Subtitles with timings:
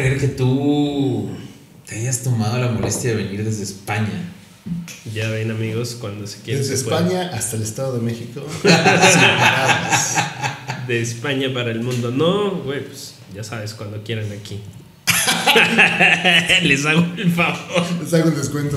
[0.00, 1.30] creer que tú
[1.86, 4.32] te hayas tomado la molestia de venir desde España.
[5.14, 6.60] Ya ven, amigos, cuando se quiere.
[6.60, 7.02] Desde se puede.
[7.02, 8.46] España hasta el Estado de México.
[10.86, 12.10] De España para el mundo.
[12.10, 14.60] No, güey, pues ya sabes, cuando quieran aquí.
[16.62, 17.84] Les hago el favor.
[18.02, 18.76] Les hago un descuento.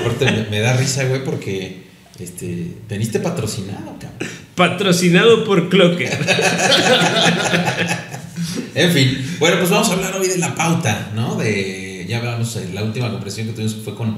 [0.00, 1.84] Aparte, me, me da risa, güey, porque
[2.18, 4.28] este, veniste patrocinado, cabrón.
[4.54, 6.10] Patrocinado por Clocker.
[8.74, 11.36] En fin, bueno, pues vamos a hablar hoy de la pauta, ¿no?
[11.36, 14.16] De, ya hablamos, eh, la última conversación que tuvimos fue con,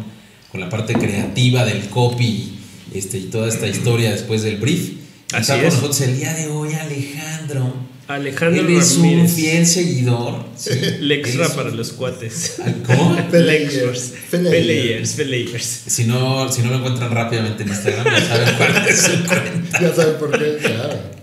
[0.50, 2.58] con la parte creativa del copy
[2.94, 4.92] este, y toda esta historia después del brief.
[5.32, 5.74] Así Está con es.
[5.74, 7.74] nosotros el día de hoy Alejandro.
[8.08, 10.46] Alejandro Él es un fiel seguidor.
[10.56, 12.54] Sí, Lexra para los cuates.
[12.86, 13.16] ¿Cómo?
[13.30, 14.12] Pelayers.
[14.30, 15.82] Pelayers, Pelayers.
[15.86, 19.78] Si no, si no lo encuentran rápidamente en Instagram, ya saben cuál es su cuenta.
[19.82, 21.15] Ya saben por qué, claro.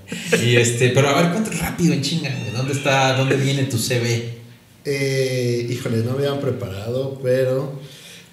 [0.44, 2.36] Y este, pero a ver, cuánto rápido en chinga.
[2.56, 4.34] ¿Dónde está, dónde viene tu CV?
[4.86, 7.80] Eh, híjole, no me habían preparado, pero.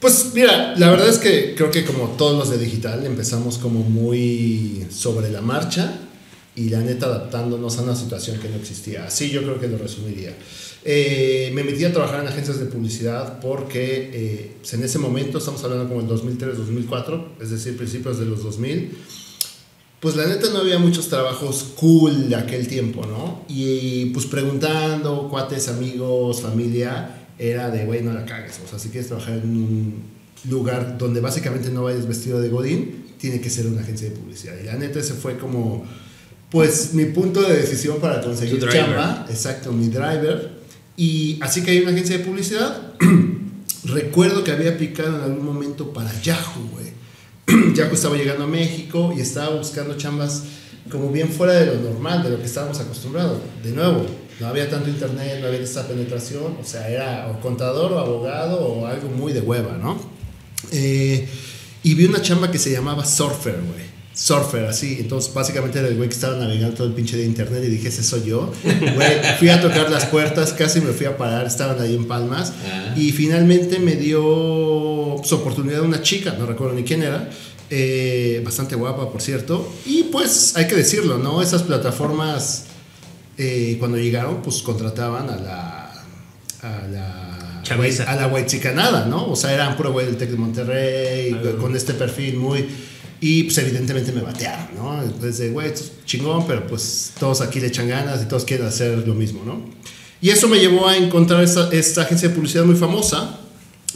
[0.01, 3.81] Pues mira, la verdad es que creo que como todos los de digital empezamos como
[3.81, 5.93] muy sobre la marcha
[6.57, 9.07] y la neta adaptándonos a una situación que no existía.
[9.07, 10.35] Así yo creo que lo resumiría.
[10.85, 15.63] Eh, me metí a trabajar en agencias de publicidad porque eh, en ese momento, estamos
[15.65, 18.97] hablando como el 2003-2004, es decir, principios de los 2000,
[20.01, 23.45] pues la neta no había muchos trabajos cool de aquel tiempo, ¿no?
[23.49, 28.61] Y pues preguntando, cuates, amigos, familia, era de, güey, no la cagues.
[28.65, 30.03] O sea, si quieres trabajar en un
[30.49, 34.55] lugar donde básicamente no vayas vestido de Godín, tiene que ser una agencia de publicidad.
[34.59, 35.85] Y la neta ese fue como,
[36.51, 39.27] pues, mi punto de decisión para conseguir chamba.
[39.29, 40.61] Exacto, mi driver.
[40.97, 42.95] Y así que hay una agencia de publicidad.
[43.85, 47.00] Recuerdo que había aplicado en algún momento para Yahoo, güey.
[47.75, 50.45] Yahoo estaba llegando a México y estaba buscando chambas
[50.91, 53.39] como bien fuera de lo normal, de lo que estábamos acostumbrados.
[53.63, 54.07] De nuevo,
[54.41, 58.61] no había tanto internet, no había esta penetración, o sea, era o contador o abogado
[58.61, 60.01] o algo muy de hueva, ¿no?
[60.73, 61.29] Eh,
[61.83, 63.90] y vi una chamba que se llamaba Surfer, güey.
[64.13, 64.99] Surfer, así.
[65.01, 67.89] Entonces, básicamente era el güey que estaba navegando todo el pinche de internet y dije,
[67.89, 68.53] ese soy yo.
[68.65, 72.53] Güey, fui a tocar las puertas, casi me fui a parar, estaban ahí en Palmas.
[72.65, 72.95] Ah.
[72.97, 77.31] Y finalmente me dio pues, oportunidad una chica, no recuerdo ni quién era,
[77.71, 79.73] eh, bastante guapa, por cierto.
[79.87, 81.41] Y pues hay que decirlo, ¿no?
[81.41, 82.65] Esas plataformas,
[83.39, 85.87] eh, cuando llegaron, pues contrataban a la.
[86.63, 88.05] A la Chaviza.
[88.05, 89.31] a la whitezicanada, ¿no?
[89.31, 92.67] O sea, eran puro güey del Tec de Monterrey, con este perfil muy.
[93.21, 95.03] Y pues evidentemente me batearon, ¿no?
[95.03, 98.67] Entonces, güey, esto es chingón, pero pues todos aquí le echan ganas y todos quieren
[98.67, 99.61] hacer lo mismo, ¿no?
[100.23, 103.39] Y eso me llevó a encontrar esta, esta agencia de publicidad muy famosa.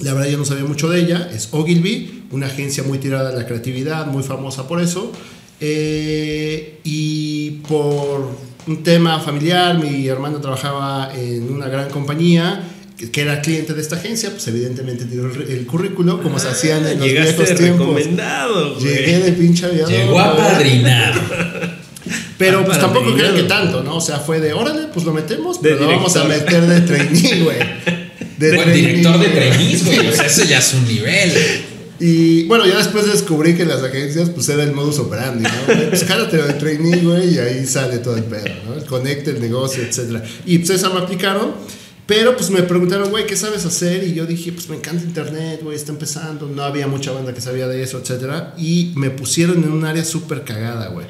[0.02, 1.30] La verdad yo no sabía mucho de ella.
[1.32, 5.10] Es Ogilvy, una agencia muy tirada a la creatividad, muy famosa por eso.
[5.60, 8.28] Eh, y por
[8.66, 12.62] un tema familiar, mi hermano trabajaba en una gran compañía
[12.96, 16.86] que, era cliente de esta agencia, pues evidentemente tiró el, el currículo, como se hacían
[16.86, 17.86] en los viejos de tiempos.
[17.86, 18.86] recomendado, güey.
[18.86, 19.90] Llegué de pinche aviador.
[19.90, 21.84] Llegó a padrinar.
[22.38, 23.96] Pero pues tampoco creo que tanto, ¿no?
[23.96, 26.80] O sea, fue de, órale, pues lo metemos, De pero lo vamos a meter de
[26.80, 27.58] trainee, güey.
[28.38, 29.32] De Buen director de güey.
[29.32, 30.08] trainees, güey.
[30.08, 31.32] O sea, eso ya es un nivel.
[32.00, 35.90] Y bueno, ya después descubrí que las agencias, pues era el modus operandi, ¿no?
[35.90, 38.74] Pues jálate de trainee, güey, y ahí sale todo el pedo, ¿no?
[38.74, 40.22] El conecte, el negocio, etc.
[40.44, 41.52] Y pues esa me aplicaron,
[42.06, 44.04] pero pues me preguntaron, güey, ¿qué sabes hacer?
[44.04, 46.46] Y yo dije, pues me encanta internet, güey, está empezando.
[46.46, 48.54] No había mucha banda que sabía de eso, etc.
[48.58, 51.06] Y me pusieron en un área súper cagada, güey.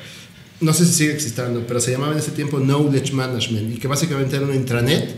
[0.61, 3.89] No sé si sigue existiendo, pero se llamaba en ese tiempo Knowledge Management y que
[3.89, 5.17] básicamente era una intranet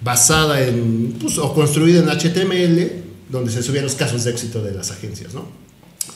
[0.00, 4.72] basada en, pues, o construida en HTML, donde se subían los casos de éxito de
[4.72, 5.67] las agencias, ¿no?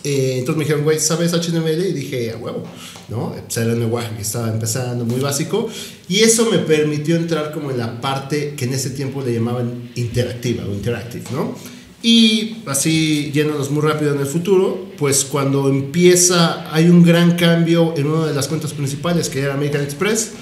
[0.05, 1.87] Eh, entonces me dijeron, güey, ¿sabes HTML?
[1.87, 2.65] Y dije, a huevo,
[3.09, 3.35] ¿no?
[3.45, 5.69] Pues era un lenguaje que estaba empezando, muy básico.
[6.09, 9.91] Y eso me permitió entrar como en la parte que en ese tiempo le llamaban
[9.94, 11.56] interactiva o interactive, ¿no?
[12.03, 17.95] Y así, yéndonos muy rápido en el futuro, pues cuando empieza, hay un gran cambio
[17.97, 20.33] en una de las cuentas principales, que era American Express,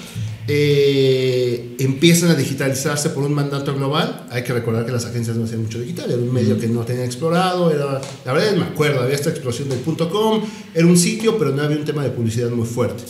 [0.53, 4.27] eh, empiezan a digitalizarse por un mandato global.
[4.31, 6.81] Hay que recordar que las agencias no hacían mucho digital, era un medio que no
[6.81, 7.71] tenían explorado.
[7.71, 10.41] Era, la verdad, me acuerdo, había esta explosión del .com,
[10.73, 13.01] era un sitio, pero no había un tema de publicidad muy fuerte.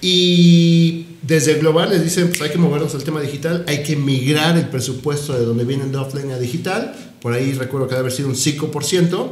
[0.00, 4.56] Y desde global les dicen, pues hay que movernos al tema digital, hay que migrar
[4.56, 6.94] el presupuesto de donde vienen de offline a digital.
[7.20, 9.28] Por ahí recuerdo que debe haber sido un 5%.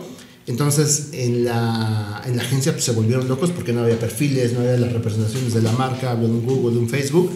[0.49, 4.61] Entonces en la, en la agencia pues, se volvieron locos porque no había perfiles, no
[4.61, 7.31] había las representaciones de la marca, de un Google, de un Facebook.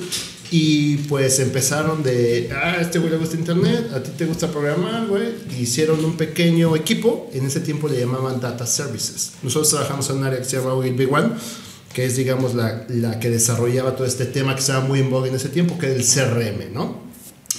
[0.51, 5.07] Y pues empezaron de, ah, este güey le gusta internet, a ti te gusta programar,
[5.07, 5.29] güey.
[5.59, 9.33] Hicieron un pequeño equipo, en ese tiempo le llamaban Data Services.
[9.43, 11.31] Nosotros trabajamos en un área que se llama Ogilvy One,
[11.95, 15.31] que es, digamos, la, la que desarrollaba todo este tema que estaba muy en vogue
[15.31, 17.12] en ese tiempo, que era el CRM, ¿no?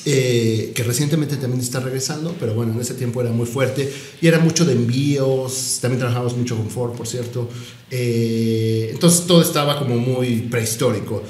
[0.06, 3.90] Eh, que recientemente también está regresando, pero bueno, en ese tiempo era muy fuerte
[4.20, 7.50] y era mucho de envíos, también trabajamos mucho con Ford, por cierto,
[7.90, 11.24] eh, entonces todo estaba como muy prehistórico.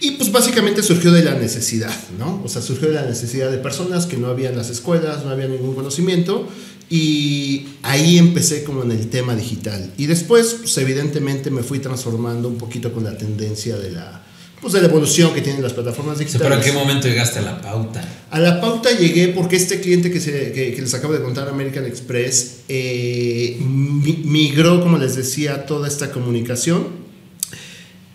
[0.00, 2.42] Y pues básicamente surgió de la necesidad, ¿no?
[2.42, 5.30] O sea, surgió de la necesidad de personas que no había en las escuelas, no
[5.30, 6.48] había ningún conocimiento
[6.88, 9.92] y ahí empecé como en el tema digital.
[9.98, 14.25] Y después, pues evidentemente me fui transformando un poquito con la tendencia de la,
[14.60, 16.46] pues de la evolución que tienen las plataformas digitales.
[16.46, 18.02] ¿Pero en qué momento llegaste a la pauta?
[18.30, 21.48] A la pauta llegué porque este cliente que, se, que, que les acabo de contar,
[21.48, 27.06] American Express, eh, migró, como les decía, toda esta comunicación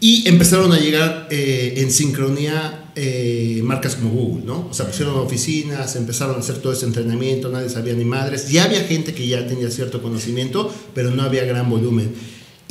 [0.04, 4.68] y empezaron a llegar eh, en sincronía eh, marcas como Google, ¿no?
[4.68, 8.50] O sea, pusieron oficinas, empezaron a hacer todo ese entrenamiento, nadie sabía ni madres.
[8.50, 12.16] Ya había gente que ya tenía cierto conocimiento, pero no había gran volumen.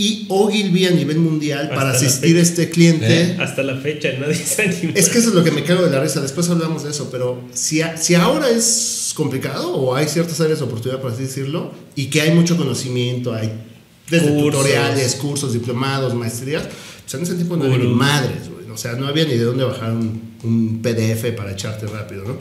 [0.00, 3.06] Y Ogilvy a nivel mundial Hasta para asistir a este cliente.
[3.22, 3.36] ¿Eh?
[3.38, 4.92] Hasta la fecha nadie se anima.
[4.94, 6.20] Es que eso es lo que me cago de la risa.
[6.20, 10.60] Después hablamos de eso, pero si, a- si ahora es complicado o hay ciertas áreas
[10.60, 13.52] de oportunidad, por así decirlo, y que hay mucho conocimiento, hay
[14.08, 14.52] desde Cursos.
[14.62, 16.64] tutoriales, cursos, diplomados, maestrías,
[17.02, 18.70] pues en ese tiempo no había ni madres, güey.
[18.70, 22.38] O sea, no había ni de dónde bajar un, un PDF para echarte rápido, ¿no?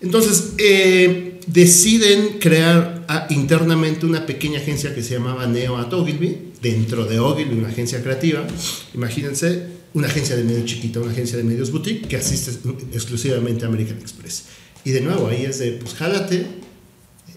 [0.00, 6.49] Entonces, eh, deciden crear ah, internamente una pequeña agencia que se llamaba Neo at Ogilvy,
[6.62, 8.46] dentro de Ogilvy, una agencia creativa.
[8.94, 12.52] Imagínense, una agencia de medios chiquita, una agencia de medios boutique que asiste
[12.92, 14.44] exclusivamente a American Express.
[14.84, 16.46] Y de nuevo, ahí es de, pues jálate,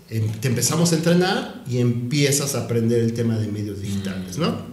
[0.09, 4.65] em- te empezamos a entrenar y empiezas a aprender el tema de medios digitales, ¿no?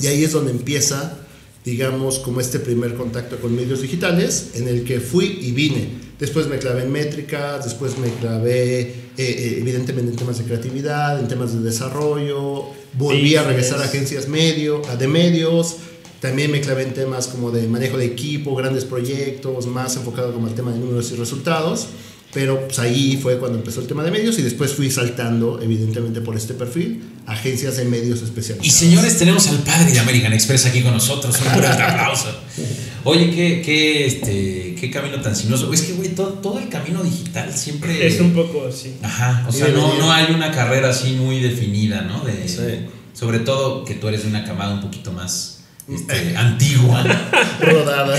[0.00, 1.18] Y ahí es donde empieza,
[1.64, 6.11] digamos, como este primer contacto con medios digitales, en el que fui y vine.
[6.22, 11.18] Después me clavé en métricas, después me clavé, eh, eh, evidentemente, en temas de creatividad,
[11.18, 15.78] en temas de desarrollo, volví a regresar a agencias medio, a de medios,
[16.20, 20.46] también me clavé en temas como de manejo de equipo, grandes proyectos, más enfocado como
[20.46, 21.88] al tema de números y resultados.
[22.32, 26.20] Pero pues, ahí fue cuando empezó el tema de medios y después fui saltando, evidentemente
[26.20, 28.64] por este perfil, agencias de medios especializadas.
[28.64, 31.36] Y señores, tenemos al padre de American Express aquí con nosotros.
[31.36, 32.28] Un fuerte aplauso.
[33.04, 35.72] Oye, qué, qué, este, qué camino tan sinuoso.
[35.72, 38.06] Es que, güey, todo, todo el camino digital siempre.
[38.06, 38.94] Es un poco así.
[39.02, 42.24] Ajá, o sea, Sí, no, no hay una carrera así muy definida, ¿no?
[42.24, 42.86] De, Sí.
[43.14, 45.58] Sobre todo que tú eres de una camada un poquito más
[45.92, 47.04] este, antigua,
[47.60, 48.16] rodada,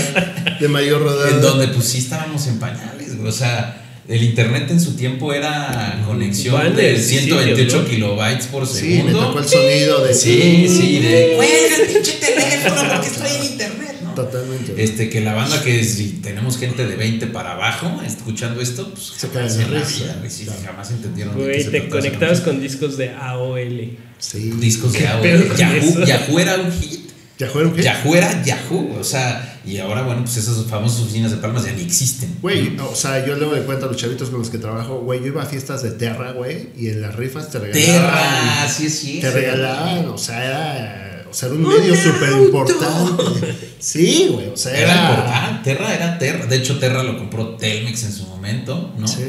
[0.60, 1.30] de mayor rodada.
[1.30, 3.28] en donde pues sí estábamos en pañales, güey.
[3.28, 7.88] O sea, el internet en su tiempo era conexión de Banners, 128 sitios, ¿no?
[7.88, 9.18] kilobytes por Sí, me segundo.
[9.26, 10.14] tocó el sonido de...
[10.14, 13.93] Sí, sí, de cuelga el pinche teléfono porque estoy en internet.
[14.14, 14.82] Totalmente.
[14.82, 19.12] Este, que la banda que si tenemos gente de 20 para abajo escuchando esto, pues
[19.16, 20.60] Se jamás caen de en la vida, sí, claro.
[20.64, 21.36] jamás entendieron.
[21.36, 23.98] de Güey, te conectabas con discos de AOL.
[24.18, 24.50] Sí.
[24.58, 25.56] discos de ¿Qué AOL.
[25.56, 26.04] Yahoo?
[26.04, 27.04] Yahoo era un hit.
[27.36, 27.82] ¿Ya fueron qué?
[27.82, 31.72] Yahoo era Yahoo, o sea, y ahora bueno, pues esas famosas oficinas de palmas ya
[31.72, 32.36] ni existen.
[32.40, 35.18] Güey, o sea, yo luego le cuento a los chavitos con los que trabajo, güey,
[35.18, 37.92] yo iba a fiestas de Terra, güey, y en las rifas te regalaban...
[37.92, 43.54] Terra, sí es Te regalaban, o sea, era, o sea, era un medio súper importante.
[43.80, 45.10] Sí, güey, o sea, Era era...
[45.10, 46.46] importante, Terra era Terra.
[46.46, 49.08] De hecho, Terra lo compró Telmex en su momento, ¿no?
[49.08, 49.24] Sí.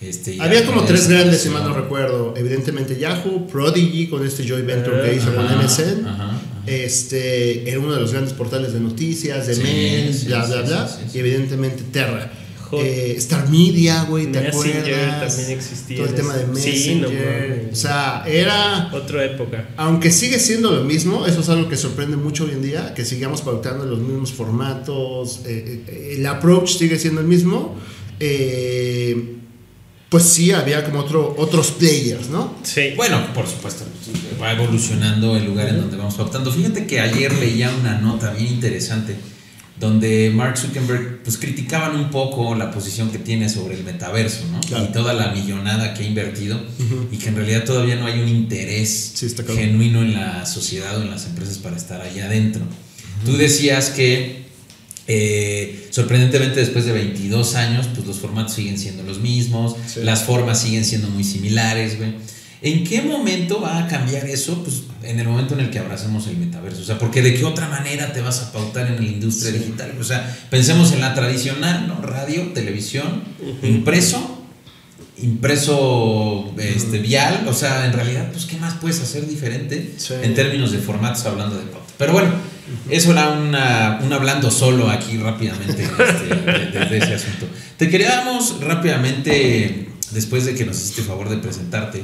[0.00, 2.34] Este, Había como tres grandes, si mal no recuerdo.
[2.36, 6.06] Evidentemente Yahoo, Prodigy con este joy venture que Ah, hizo con MSN.
[6.06, 6.40] ajá.
[6.66, 10.50] Este, era uno de los grandes portales de noticias, de Sí, mails, sí, bla, sí,
[10.52, 10.88] bla, sí, bla.
[10.88, 11.16] sí, sí.
[11.16, 12.32] Y evidentemente Terra.
[12.76, 12.84] Hot.
[12.84, 14.78] Eh, Star Media, güey, ¿te Messenger
[15.08, 15.36] acuerdas?
[15.36, 17.70] también existía Todo el tema de ese- Sí, no Messenger.
[17.72, 18.90] o sea, era...
[18.92, 19.68] Otra época.
[19.76, 23.04] Aunque sigue siendo lo mismo, eso es algo que sorprende mucho hoy en día, que
[23.04, 27.76] sigamos pautando los mismos formatos, eh, eh, el approach sigue siendo el mismo,
[28.20, 29.36] eh,
[30.08, 32.54] pues sí había como otro, otros players, ¿no?
[32.62, 32.90] Sí.
[32.96, 33.84] Bueno, por supuesto,
[34.40, 36.52] va evolucionando el lugar en donde vamos pautando.
[36.52, 39.16] Fíjate que ayer leía una nota bien interesante
[39.78, 44.60] donde Mark Zuckerberg pues criticaban un poco la posición que tiene sobre el metaverso, ¿no?
[44.60, 44.84] Claro.
[44.84, 46.60] Y toda la millonada que ha invertido
[47.10, 51.02] y que en realidad todavía no hay un interés Sí, genuino en la sociedad o
[51.02, 52.62] en las empresas para estar allá adentro.
[53.24, 54.44] Tú decías que
[55.06, 60.00] eh, sorprendentemente después de 22 años, pues los formatos siguen siendo los mismos, Sí.
[60.02, 62.14] las formas siguen siendo muy similares, güey.
[62.62, 64.62] ¿En qué momento va a cambiar eso?
[64.64, 66.80] Pues en el momento en el que abracemos el metaverso.
[66.80, 69.58] O sea, porque de qué otra manera te vas a pautar en la industria Sí.
[69.58, 69.92] digital.
[70.00, 72.00] O sea, pensemos en la tradicional, ¿no?
[72.00, 73.22] Radio, televisión,
[73.62, 74.40] impreso,
[75.18, 77.44] impreso este, vial.
[77.48, 80.14] O sea, en realidad, pues, ¿qué más puedes hacer diferente Sí.
[80.22, 81.86] en términos de formatos hablando de pauta?
[81.98, 82.30] Pero bueno,
[82.90, 87.46] eso era una, un hablando solo aquí rápidamente este, de, de- de ese asunto.
[87.76, 92.02] Te queríamos rápidamente, después de que nos hiciste favor de presentarte,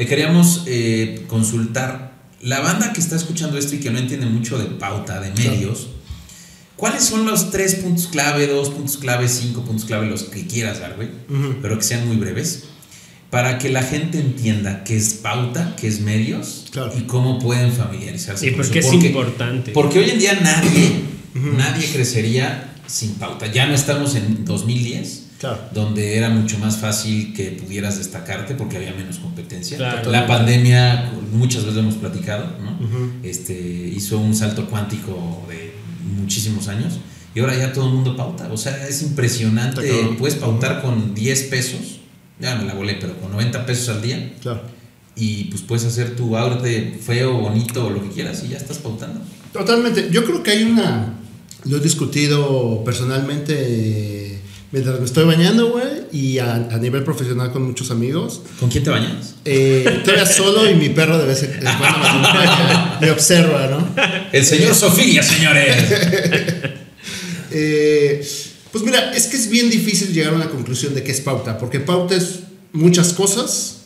[0.00, 4.56] le queríamos eh, consultar la banda que está escuchando esto y que no entiende mucho
[4.58, 5.88] de pauta, de medios,
[6.76, 10.80] ¿cuáles son los tres puntos clave, dos puntos clave, cinco puntos clave, los que quieras
[10.80, 11.10] dar, güey?
[11.28, 11.56] Ujú.
[11.60, 12.64] Pero que sean muy breves.
[13.28, 16.92] Para que la gente entienda qué es pauta, qué es medios Claro.
[16.98, 18.92] y cómo pueden familiarizarse Y con porque eso.
[18.94, 19.72] es importante.
[19.72, 20.92] Porque hoy en día nadie,
[21.34, 23.48] nadie crecería sin pauta.
[23.52, 25.58] Ya no estamos en 2010, Claro.
[25.72, 29.78] donde era mucho más fácil que pudieras destacarte porque había menos competencia.
[29.78, 30.10] Claro.
[30.12, 32.78] La pandemia, muchas veces lo hemos platicado, ¿no?
[33.22, 35.72] Este, hizo un salto cuántico de
[36.20, 36.98] muchísimos años
[37.34, 38.48] y ahora ya todo el mundo pauta.
[38.52, 39.88] O sea, es impresionante.
[39.88, 40.16] Cabrón.
[40.18, 42.00] Puedes pautar con 10 pesos,
[42.38, 44.60] ya me la volé, pero con 90 pesos al día Claro.
[45.16, 48.76] y pues puedes hacer tu arte feo, bonito o lo que quieras y ya estás
[48.76, 49.20] pautando.
[49.54, 50.08] Totalmente.
[50.12, 51.14] Yo creo que hay una.
[51.64, 54.29] Lo he discutido personalmente
[54.72, 58.42] mientras me estoy bañando, güey, y a, a nivel profesional con muchos amigos.
[58.58, 59.34] ¿Con quién te bañas?
[59.44, 62.28] Eh, todavía solo y mi perro de vez en cuando
[63.00, 63.88] me, me observa, ¿no?
[64.32, 65.76] El señor Sofía, señores.
[67.52, 68.24] Eh,
[68.70, 71.58] pues mira, es que es bien difícil llegar a una conclusión de qué es pauta,
[71.58, 72.40] porque pauta es
[72.72, 73.79] muchas cosas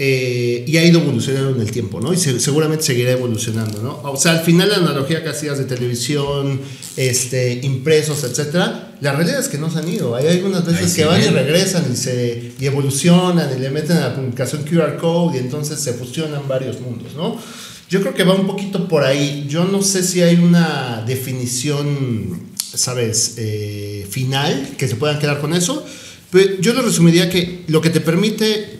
[0.00, 2.12] eh, y ha ido evolucionando en el tiempo, ¿no?
[2.12, 4.00] Y se- seguramente seguirá evolucionando, ¿no?
[4.10, 6.60] O sea, al final la analogía que hacías de televisión,
[6.96, 10.14] este, impresos, etcétera, la realidad es que no se han ido.
[10.14, 11.34] Hay algunas veces que van y ven.
[11.34, 15.80] regresan y se y evolucionan y le meten a la comunicación QR code y entonces
[15.80, 17.36] se fusionan varios mundos, ¿no?
[17.90, 19.46] Yo creo que va un poquito por ahí.
[19.48, 22.40] Yo no sé si hay una definición,
[22.74, 25.84] ¿sabes?, eh, final, que se puedan quedar con eso.
[26.30, 28.78] Pero yo lo resumiría que lo que te permite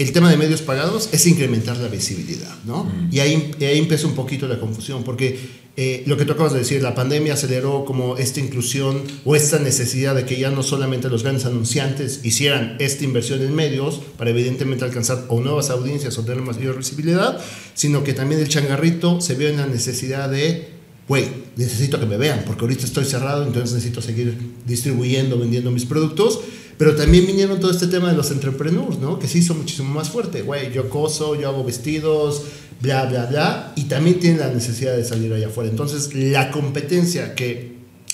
[0.00, 2.90] el tema de medios pagados es incrementar la visibilidad, ¿no?
[3.10, 5.38] Y ahí, ahí empieza un poquito la confusión, porque
[5.76, 9.58] eh, lo que tú acabas de decir, la pandemia aceleró como esta inclusión o esta
[9.58, 14.30] necesidad de que ya no solamente los grandes anunciantes hicieran esta inversión en medios para
[14.30, 17.38] evidentemente alcanzar o nuevas audiencias o tener mayor visibilidad,
[17.74, 21.24] sino que también el changarrito se vio en la necesidad de güey,
[21.56, 26.38] necesito que me vean, porque ahorita estoy cerrado, entonces necesito seguir distribuyendo, vendiendo mis productos.
[26.80, 29.18] Pero también vinieron todo este tema de los entrepreneurs, ¿no?
[29.18, 30.40] Que se hizo muchísimo más fuerte.
[30.40, 32.44] Güey, yo coso, yo hago vestidos,
[32.80, 33.72] bla, bla, bla.
[33.76, 35.68] Y también tienen la necesidad de salir allá afuera.
[35.68, 37.72] Entonces, la competencia que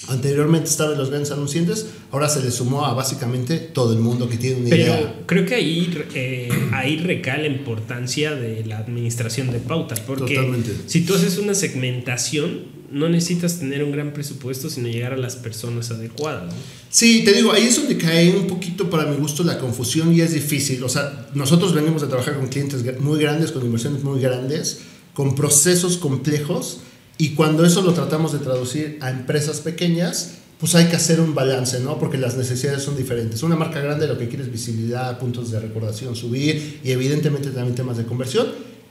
[0.09, 4.29] anteriormente estaba en los grandes anunciantes, ahora se le sumó a básicamente todo el mundo
[4.29, 5.15] que tiene una Pero idea.
[5.27, 10.01] creo que ahí, eh, ahí recae la importancia de la administración de pautas.
[10.01, 10.73] Porque Totalmente.
[10.87, 15.37] si tú haces una segmentación, no necesitas tener un gran presupuesto, sino llegar a las
[15.37, 16.47] personas adecuadas.
[16.47, 16.59] ¿no?
[16.91, 20.21] Sí, te digo, ahí es donde cae un poquito para mi gusto la confusión y
[20.21, 20.83] es difícil.
[20.85, 24.81] O sea, nosotros venimos de trabajar con clientes muy grandes, con inversiones muy grandes,
[25.15, 26.81] con procesos complejos
[27.19, 31.35] y cuando eso lo tratamos de traducir a empresas pequeñas, pues hay que hacer un
[31.35, 31.99] balance, ¿no?
[31.99, 33.43] Porque las necesidades son diferentes.
[33.43, 37.75] Una marca grande lo que quiere es visibilidad, puntos de recordación, subir y evidentemente también
[37.75, 38.47] temas de conversión.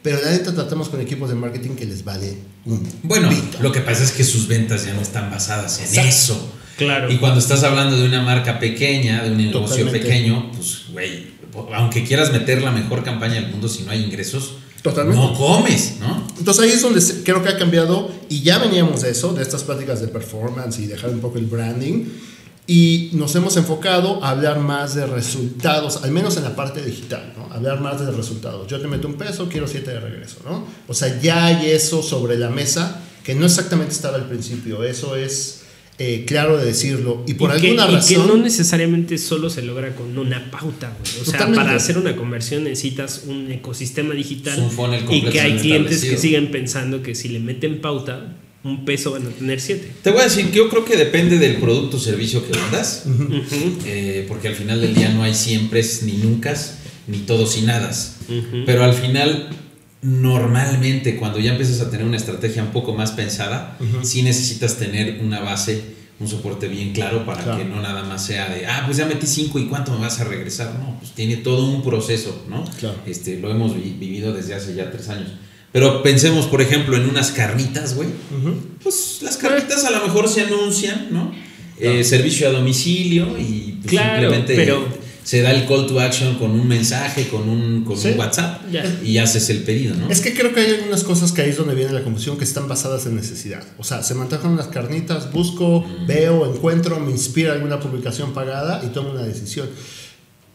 [0.05, 3.57] Pero la neta tratamos con equipos de marketing que les vale un Bueno, pito.
[3.59, 6.09] lo que pasa es que sus ventas ya no están basadas en Exacto.
[6.09, 6.49] eso.
[6.77, 7.11] Claro.
[7.11, 9.99] Y cuando estás hablando de una marca pequeña, de un negocio Totalmente.
[9.99, 11.27] pequeño, pues, güey,
[11.73, 15.19] aunque quieras meter la mejor campaña del mundo, si no hay ingresos, Totalmente.
[15.19, 16.27] no comes, ¿no?
[16.37, 19.63] Entonces ahí es donde creo que ha cambiado y ya veníamos de eso, de estas
[19.63, 22.05] pláticas de performance y dejar un poco el branding
[22.67, 27.33] y nos hemos enfocado a hablar más de resultados, al menos en la parte digital,
[27.37, 27.53] ¿no?
[27.53, 28.67] Hablar más de resultados.
[28.67, 30.65] Yo te meto un peso, quiero siete de regreso, ¿no?
[30.87, 35.15] O sea, ya hay eso sobre la mesa que no exactamente estaba al principio, eso
[35.15, 35.61] es
[35.97, 38.21] eh, claro de decirlo y por y que, alguna y razón...
[38.21, 41.21] que no necesariamente solo se logra con una pauta, güey.
[41.21, 41.63] O sea, Totalmente.
[41.63, 46.03] para hacer una conversión necesitas un ecosistema digital Es un funnel y que hay clientes
[46.03, 49.91] que siguen pensando que si le meten pauta, un peso van a tener siete.
[50.03, 53.05] Te voy a decir que yo creo que depende del producto o servicio que vendas,
[53.85, 56.53] eh, porque al final del día no hay siempre ni nunca,
[57.07, 58.17] ni todos y nadas.
[58.27, 58.63] ujú.
[58.65, 59.49] Pero al final,
[60.01, 65.19] normalmente, cuando ya empiezas a tener una estrategia un poco más pensada, sí necesitas tener
[65.23, 65.81] una base,
[66.19, 67.57] un soporte bien claro para Claro.
[67.59, 70.19] que no nada más sea de, ah, pues ya metí cinco y cuánto me vas
[70.19, 70.73] a regresar.
[70.79, 72.63] No, pues tiene todo un proceso, ¿no?
[72.79, 72.97] Claro.
[73.05, 75.29] Este, lo hemos vi- vivido desde hace ya tres años.
[75.75, 78.07] Pero pensemos, por ejemplo, en unas carnitas, güey.
[78.81, 81.33] Pues las carnitas a lo mejor se anuncian, ¿no?
[81.77, 84.87] Eh, servicio a domicilio y pues, Claro, simplemente pero-
[85.25, 88.09] se da el call to action con un mensaje, con un, con Sí.
[88.09, 88.61] un WhatsApp
[89.03, 90.07] y haces el pedido, ¿no?
[90.09, 92.45] Es que creo que hay algunas cosas que ahí es donde viene la confusión que
[92.45, 93.63] están basadas en necesidad.
[93.77, 98.81] O sea, se me antojan unas carnitas, busco, veo, encuentro, me inspira alguna publicación pagada
[98.85, 99.67] y tomo una decisión.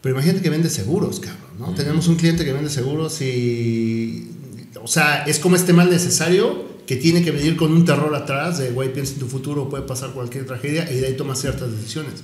[0.01, 1.75] Pero imagínate que vende seguros, cabrón, ¿no?
[1.75, 4.29] Tenemos un cliente que vende seguros y...
[4.81, 8.57] O sea, es como este mal necesario que tiene que venir con un terror atrás
[8.57, 11.71] de, güey, piensa en tu futuro, puede pasar cualquier tragedia y de ahí tomas ciertas
[11.71, 12.15] decisiones.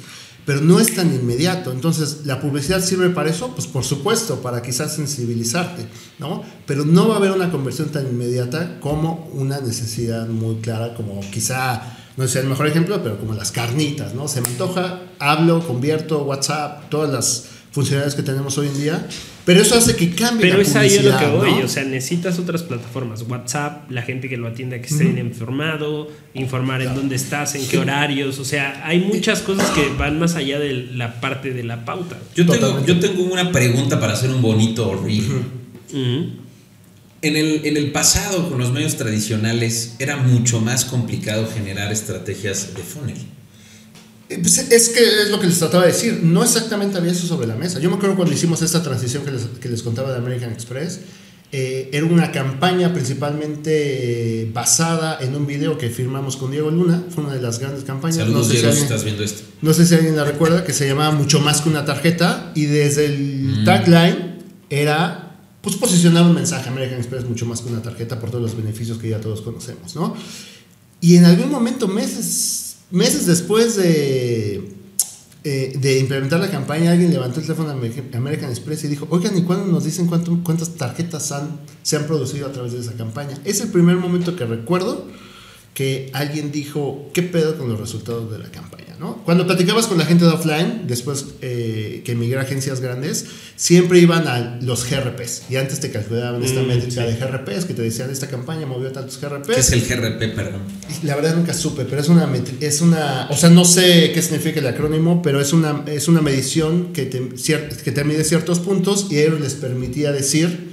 [0.45, 1.73] Pero no es tan inmediato.
[1.73, 3.53] Entonces, ¿la publicidad sirve para eso?
[3.53, 5.85] Pues por supuesto, para quizás sensibilizarte,
[6.19, 6.41] ¿no?
[6.65, 11.19] Pero no va a haber una conversión tan inmediata como una necesidad muy clara, como
[11.31, 14.29] quizá, no sé el mejor ejemplo, pero como las carnitas, ¿no?
[14.29, 19.07] Se me antoja, hablo, convierto, WhatsApp, todas las funcionalidades que tenemos hoy en día.
[19.47, 21.51] Pero eso hace que cambie Pero la es ahí a lo que voy.
[21.51, 21.65] ¿no?
[21.65, 23.21] O sea, necesitas otras plataformas.
[23.21, 27.65] WhatsApp, la gente que lo atienda que esté bien informado, informar en dónde estás, en
[27.65, 28.39] qué horarios.
[28.39, 32.17] O sea, hay muchas cosas que van más allá de la parte de la pauta.
[32.35, 35.23] Yo tengo, yo tengo una pregunta para hacer un bonito reel.
[35.93, 42.73] En el, en el pasado, con los medios tradicionales, era mucho más complicado generar estrategias
[42.75, 43.15] de funnel.
[44.29, 46.21] Eh, pues, es que es lo que les trataba de decir.
[46.23, 47.79] No exactamente había eso sobre la mesa.
[47.79, 50.99] Yo me acuerdo cuando hicimos esta transición que les, que les contaba de American Express.
[51.53, 57.05] eh, era una campaña principalmente eh, basada en un video que firmamos con Diego Luna.
[57.09, 58.17] Fue una de las grandes campañas.
[58.17, 59.43] Saludos, no, sé Diego, si alguien, estás viendo esto.
[59.61, 62.51] no sé si alguien la recuerda, que se llamaba Mucho más que una tarjeta.
[62.53, 64.37] Y desde el tagline
[64.69, 66.67] era pues, posicionar un mensaje.
[66.69, 69.95] American Express mucho más que una tarjeta por todos los beneficios que ya todos conocemos.
[69.95, 70.15] ¿no?
[70.99, 74.71] Y en algún momento, meses, meses después de,
[75.43, 79.37] eh, de implementar la campaña, alguien levantó el teléfono a American- Express y dijo, oigan,
[79.37, 81.33] ¿y cuándo nos dicen cuántas tarjetas
[81.83, 83.37] se han producido a través de esa campaña?
[83.45, 85.05] Es el primer momento que recuerdo
[85.73, 88.86] que alguien dijo, ¿qué pedo con los resultados de la campaña?
[88.99, 89.23] ¿No?
[89.23, 93.25] Cuando platicabas con la gente de offline, después eh, que emigré a agencias grandes,
[93.55, 97.13] siempre iban a los GRPs y antes te calculaban esta Mm, métrica sí.
[97.13, 99.47] de GRPs que te decían, esta campaña movió tantos GRPs.
[99.47, 100.61] ¿Qué es el GRP, perdón?
[101.03, 104.59] La verdad nunca supe, pero es una, es una, o sea, no sé qué significa
[104.59, 107.21] el acrónimo, pero es una, es una medición que te,
[107.83, 110.66] que te mide ciertos puntos y a ellos les permitía decir,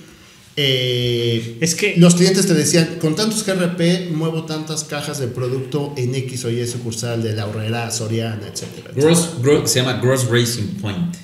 [0.56, 5.92] eh, Es que los clientes te decían, con tantos GRP muevo tantas cajas de producto
[5.96, 8.90] en X o Y sucursal de la Horrera, Soriana, etcétera.
[8.94, 11.14] Gross, gross- se llama Gross Racing Point.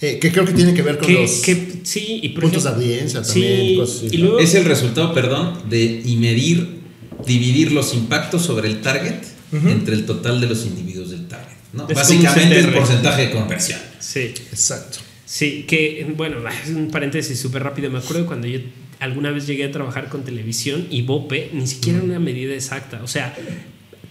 [0.00, 2.70] Eh, que creo que tiene que ver con que, los que- sí, y puntos ejemplo-
[2.78, 3.60] de audiencia también.
[3.66, 6.78] Sí, cosas así, y luego Es el resultado, perdón, de y medir,
[7.26, 9.16] dividir los impactos sobre el target
[9.50, 11.56] entre el total de los individuos del target.
[11.72, 11.86] ¿no?
[11.88, 13.80] Básicamente el porcentaje de conversión.
[13.98, 14.20] Sí,
[14.52, 14.98] Exacto.
[15.28, 17.90] Sí, que bueno, es un paréntesis súper rápido.
[17.90, 18.60] Me acuerdo cuando yo
[18.98, 23.02] alguna vez llegué a trabajar con televisión y Bope ni siquiera era una medida exacta.
[23.02, 23.36] O sea,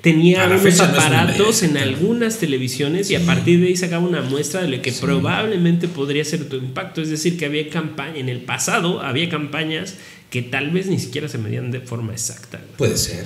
[0.02, 4.22] tenía unos no aparatos medida en algunas televisiones y a partir de ahí sacaba una
[4.22, 7.02] muestra de lo que probablemente podría ser tu impacto.
[7.02, 9.96] Es decir, que había campaña, en el pasado había campañas
[10.30, 12.62] que tal vez ni siquiera se medían de forma exacta.
[12.78, 13.26] Puede ser.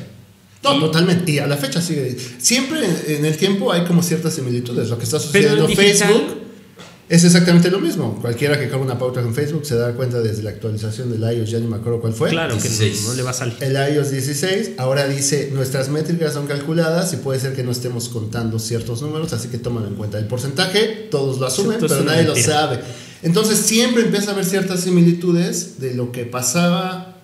[0.63, 1.31] No, totalmente.
[1.31, 2.15] Y a la fecha sigue.
[2.37, 4.89] Siempre en el tiempo hay como ciertas similitudes.
[4.89, 6.50] Lo que está sucediendo en Facebook
[7.13, 8.17] es exactamente lo mismo.
[8.21, 11.49] Cualquiera que caga una pauta en Facebook se da cuenta desde la actualización del iOS,
[11.51, 12.29] ya ni me acuerdo cuál fue.
[12.29, 13.01] Claro que 16.
[13.03, 13.55] no, no le va a salir.
[13.59, 18.07] El iOS 16 ahora dice nuestras métricas son calculadas y puede ser que no estemos
[18.07, 20.19] contando ciertos números, así que tómalo en cuenta.
[20.19, 22.79] El porcentaje todos lo asumen, Esto pero nadie lo sabe.
[23.23, 27.17] Entonces siempre empieza a haber ciertas similitudes de lo que pasaba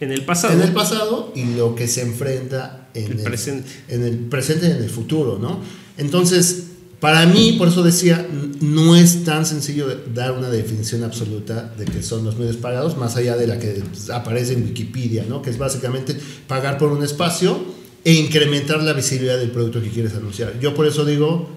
[0.00, 0.54] En el pasado.
[0.54, 3.68] en el pasado y lo que se enfrenta en El presente.
[3.88, 5.60] en el presente y en el futuro, ¿no?
[5.98, 6.65] Entonces,
[7.00, 8.26] para mí, por eso decía,
[8.60, 13.16] no es tan sencillo dar una definición absoluta de que son los medios pagados, más
[13.16, 13.82] allá de la que
[14.12, 15.42] aparece en Wikipedia, ¿no?
[15.42, 17.58] Que es básicamente pagar por un espacio
[18.04, 20.58] e incrementar la visibilidad del producto que quieres anunciar.
[20.60, 21.50] Yo por eso digo,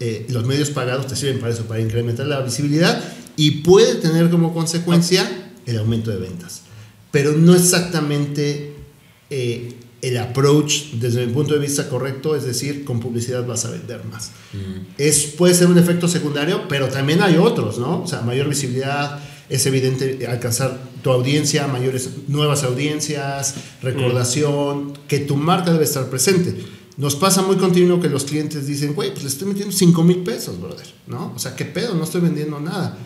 [0.00, 3.02] eh, los medios pagados te sirven para eso, para incrementar la visibilidad
[3.36, 6.62] y puede tener como consecuencia el aumento de ventas
[7.10, 8.74] pero no exactamente
[9.30, 13.70] eh, el approach desde mi punto de vista correcto, es decir, con publicidad vas a
[13.70, 14.30] vender más.
[14.96, 18.02] Es, puede ser un efecto secundario, pero también hay otros, ¿no?
[18.02, 25.36] O sea, mayor visibilidad, es evidente alcanzar tu audiencia, mayores nuevas audiencias, recordación, que tu
[25.36, 26.54] marca debe estar presente.
[26.96, 30.18] Nos pasa muy continuo que los clientes dicen, güey, pues le estoy metiendo 5 mil
[30.18, 31.32] pesos, brother, ¿no?
[31.34, 31.94] O sea, ¿qué pedo?
[31.94, 32.98] No estoy vendiendo nada.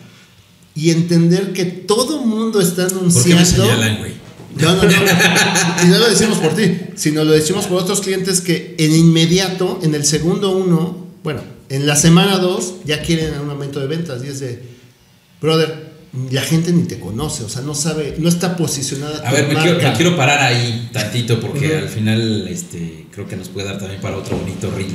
[0.75, 3.45] Y entender que todo mundo está ¿Por qué me anunciando...
[3.45, 4.22] señalan, güey?
[4.57, 4.89] No, no, no.
[5.83, 6.63] Y no lo decimos por ti,
[6.95, 11.87] sino lo decimos por otros clientes que en inmediato, en el segundo uno, bueno, en
[11.87, 14.23] la semana dos, ya quieren un aumento de ventas.
[14.23, 14.61] Y es de,
[15.41, 15.91] brother,
[16.29, 19.27] la gente ni te conoce, o sea, no sabe, no está posicionada.
[19.27, 19.89] A tu ver, me quiero, marca.
[19.91, 23.99] me quiero parar ahí tantito porque al final este, creo que nos puede dar también
[24.01, 24.93] para otro bonito reel.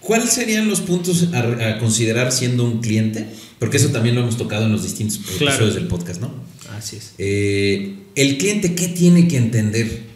[0.00, 3.28] ¿Cuáles serían los puntos a, a considerar siendo un cliente?
[3.58, 5.74] Porque eso también lo hemos tocado en los distintos episodios Claro.
[5.74, 6.32] del podcast, ¿no?
[6.80, 7.14] Así es.
[7.18, 10.08] Eh, el cliente, ¿qué tiene que entender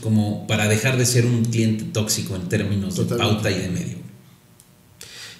[0.00, 3.96] como para dejar de ser un cliente tóxico en términos de pauta y de medio?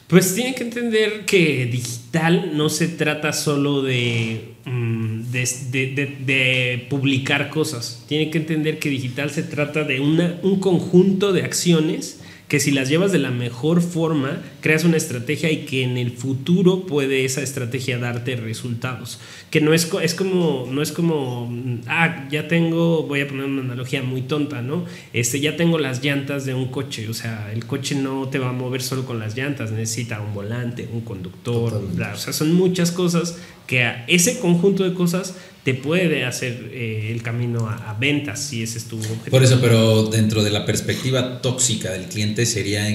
[0.08, 6.16] Pues tienen que entender que digital no se trata solo de mm, de, de- de-
[6.24, 8.02] de publicar cosas.
[8.08, 12.70] Tiene que entender que digital se trata de una, un conjunto de acciones que si
[12.70, 17.26] las llevas de la mejor forma, creas una estrategia y que en el futuro puede
[17.26, 19.20] esa estrategia darte resultados.
[19.50, 23.44] Que no es, es como, no es como, mm, ah, ya tengo, voy a poner
[23.44, 24.86] una analogía muy tonta, ¿no?
[25.12, 28.48] Este, ya tengo las llantas de un coche, o sea, el coche no te va
[28.48, 32.54] a mover solo con las llantas, necesita un volante, un conductor, bla, o sea, son
[32.54, 37.90] muchas cosas que a ese conjunto de cosas te puede hacer eh, el camino a,
[37.90, 39.30] a ventas, si ese es tu objetivo.
[39.30, 42.86] Por eso, pero dentro de la perspectiva tóxica del cliente sería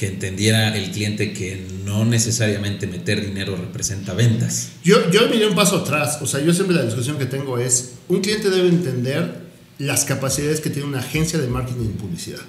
[0.00, 4.70] que entendiera el cliente que no necesariamente meter dinero representa ventas.
[4.82, 6.20] Yo, yo me iría un paso atrás.
[6.22, 10.62] O sea, yo siempre la discusión que tengo es, un cliente debe entender las capacidades
[10.62, 12.40] que tiene una agencia de marketing y publicidad.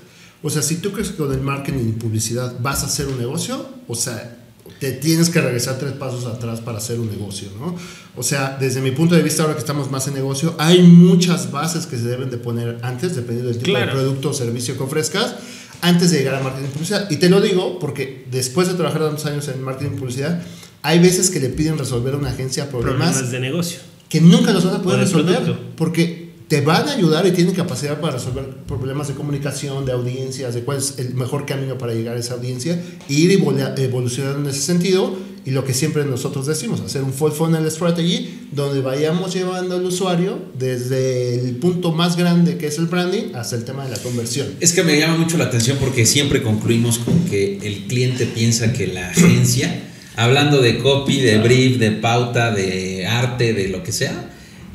[0.41, 3.19] O sea, si tú crees que con el marketing y publicidad vas a hacer un
[3.19, 4.40] negocio, o sea,
[4.81, 7.75] te tienes que regresar tres pasos atrás para hacer un negocio, ¿no?
[8.17, 11.51] O sea, desde mi punto de vista, ahora que estamos más en negocio, hay muchas
[11.51, 13.85] bases que se deben de poner antes, dependiendo del tipo Claro.
[13.85, 15.35] de producto o servicio que ofrezcas,
[15.81, 17.11] antes de llegar a marketing y publicidad.
[17.11, 20.41] Y te lo digo porque después de trabajar tantos años en marketing y publicidad,
[20.81, 23.79] hay veces que le piden resolver a una agencia problemas, problemas de negocio.
[24.09, 25.63] que nunca los van a poder resolver producto.
[25.77, 30.53] porque te van a ayudar y tienen capacidad para resolver problemas de comunicación, de audiencias,
[30.53, 32.73] de cuál es el mejor camino para llegar a esa audiencia
[33.07, 37.13] e ir evolu- evolucionando en ese sentido y lo que siempre nosotros decimos, hacer un
[37.13, 42.77] full funnel strategy donde vayamos llevando al usuario desde el punto más grande que es
[42.79, 44.47] el branding hasta el tema de la conversión.
[44.59, 48.73] Es que me llama mucho la atención porque siempre concluimos con que el cliente piensa
[48.73, 49.83] que la agencia,
[50.17, 54.27] hablando de copy, de brief, de pauta, de arte, de lo que sea,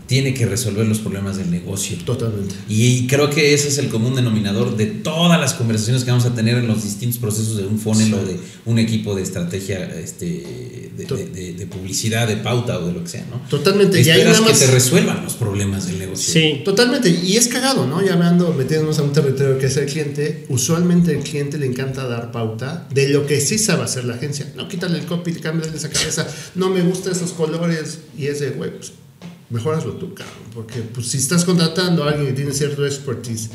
[0.07, 1.97] tiene que resolver los problemas del negocio.
[2.05, 2.55] Totalmente.
[2.69, 6.35] Y creo que ese es el común denominador de todas las conversaciones que vamos a
[6.35, 8.13] tener en los distintos procesos de un funnel Sí.
[8.15, 10.27] o de un equipo de estrategia este,
[10.97, 13.41] de, de- de- de publicidad, de pauta o de lo que sea, ¿no?
[13.49, 13.99] Totalmente.
[14.01, 16.33] Y ahí Esperas nada que más- te resuelvan los problemas del negocio.
[16.33, 16.63] Sí.
[16.65, 18.05] Totalmente, y es cagado, ¿no?
[18.05, 22.07] Ya hablando, metiéndonos a un territorio que es el cliente, usualmente el cliente le encanta
[22.07, 24.53] dar pauta de lo que sí sabe hacer la agencia.
[24.57, 28.71] No, quítale el copy, cámbiale esa cabeza, no me gustan esos colores, y ese, güey,
[28.77, 28.93] pues
[29.51, 30.37] mejor hazlo tú, cabrón.
[30.55, 33.51] Porque pues, si estás contratando a alguien que tiene cierto expertise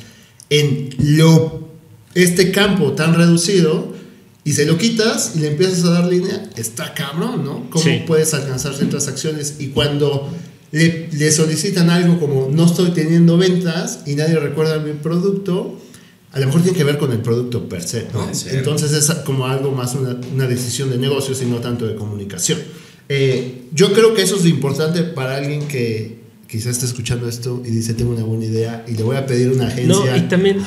[0.49, 1.69] en lo,
[2.13, 3.93] este campo tan reducido,
[4.43, 7.69] y se lo quitas y le empiezas a dar línea, está cabrón, ¿no?
[7.69, 8.01] ¿Cómo Sí.
[8.07, 9.57] puedes alcanzar ciertas acciones?
[9.59, 10.29] Y cuando
[10.71, 15.77] le, le solicitan algo como no estoy teniendo ventas y nadie recuerda mi producto,
[16.31, 18.27] a lo mejor tiene que ver con el producto per se, ¿no?
[18.51, 22.57] Entonces es como algo más una, una decisión de negocios y no tanto de comunicación.
[23.13, 26.15] Eh, yo creo que eso es importante para alguien que
[26.47, 29.49] quizás esté escuchando esto y dice tengo una buena idea y le voy a pedir
[29.49, 30.59] una agencia No, y también,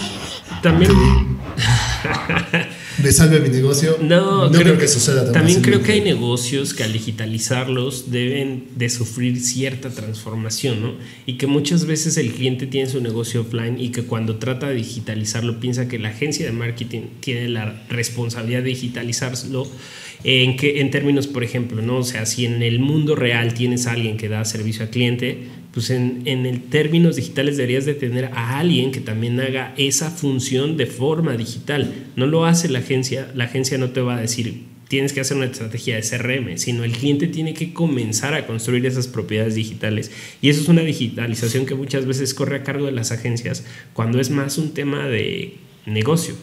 [0.62, 0.92] también,
[3.02, 3.96] me salve mi negocio.
[4.02, 8.90] no, creo, creo que suceda También creo que hay negocios que al digitalizarlos deben de
[8.90, 10.92] sufrir cierta transformación, ¿no?
[11.24, 14.74] Y que muchas veces el cliente tiene su negocio offline y que cuando trata de
[14.74, 19.66] digitalizarlo piensa que la agencia de marketing tiene la responsabilidad de digitalizarlo
[20.22, 21.98] en que en términos, por ejemplo, ¿no?
[21.98, 25.38] O sea, si en el mundo real tienes a alguien que da servicio al cliente,
[25.72, 30.10] pues en, en el términos digitales deberías de tener a alguien que también haga esa
[30.10, 31.92] función de forma digital.
[32.16, 35.36] No lo hace la agencia, la agencia no te va a decir tienes que hacer
[35.38, 40.12] una estrategia de CRM, sino el cliente tiene que comenzar a construir esas propiedades digitales.
[40.42, 44.20] Y eso es una digitalización que muchas veces corre a cargo de las agencias cuando
[44.20, 45.54] es más un tema de
[45.86, 46.34] negocio.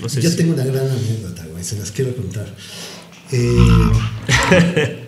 [0.00, 2.54] No sé Yo si- tengo una gran anécdota, güey, se las quiero contar.
[3.32, 5.06] Eh,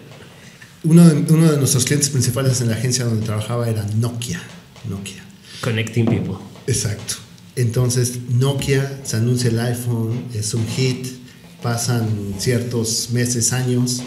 [0.85, 4.41] uno, de, uno de nuestros clientes principales en la agencia donde trabajaba era Nokia.
[4.89, 5.25] Nokia.
[5.61, 6.37] Connecting people.
[6.67, 7.15] Exacto.
[7.57, 11.07] Entonces, Nokia se anuncia el iPhone, es un hit,
[11.63, 14.03] pasan ciertos meses, años,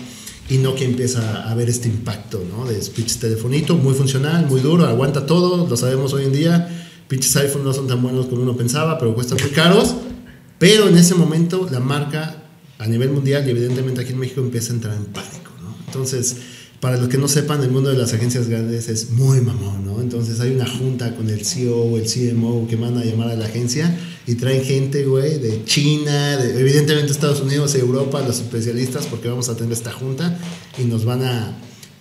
[0.49, 2.65] y Nokia empieza a ver este impacto, ¿no?
[2.65, 6.87] De pinches telefonito, muy funcional, muy duro, aguanta todo, lo sabemos hoy en día.
[7.07, 9.95] Pinches iPhone no son tan buenos como uno pensaba, pero cuestan muy caros.
[10.57, 12.42] Pero en ese momento la marca
[12.83, 15.75] a nivel mundial y evidentemente aquí en México empieza a entrar en pánico, ¿no?
[15.87, 16.35] Entonces,
[16.81, 20.01] para los que no sepan, el mundo de las agencias grandes es muy mamón, ¿no?
[20.01, 23.35] Entonces hay una junta con el CEO o el CMO que manda a llamar a
[23.35, 29.05] la agencia y traen gente, güey, de China, de, evidentemente Estados Unidos, Europa, los especialistas,
[29.05, 30.37] porque vamos a tener esta junta
[30.77, 31.57] y nos van a,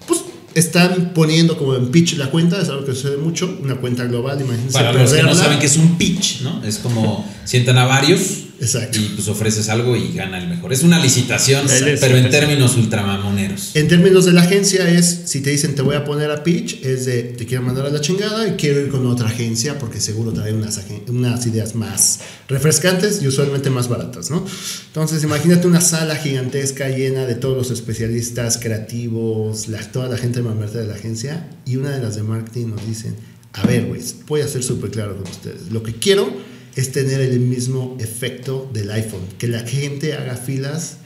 [0.08, 0.22] pues,
[0.54, 4.40] están poniendo como en pitch la cuenta, es algo que sucede mucho, una cuenta global,
[4.40, 4.72] imagínense.
[4.72, 5.44] Para los que no perderla.
[5.44, 6.60] saben que es un pitch, ¿no?
[6.64, 8.98] Es como sientan a varios Exacto.
[8.98, 10.72] y pues ofreces algo y gana el mejor.
[10.72, 13.76] Es una licitación, Es pero en términos ultramamoneros.
[13.76, 16.82] En términos de la agencia es, si te dicen te voy a poner a pitch,
[16.84, 20.00] es de te quiero mandar a la chingada y quiero ir con otra agencia porque
[20.00, 24.44] seguro trae unas, unas ideas más refrescantes y usualmente más baratas, ¿no?
[24.86, 30.22] Entonces imagínate una sala gigantesca llena de todos los especialistas creativos, la- toda la gente
[30.22, 33.14] gente mamerta de la agencia y una de las de marketing nos dicen,
[33.54, 35.70] a ver, güey, voy a ser súper claro con ustedes.
[35.72, 36.32] Lo que quiero
[36.76, 40.96] es tener el mismo efecto del iPhone, que la gente haga filas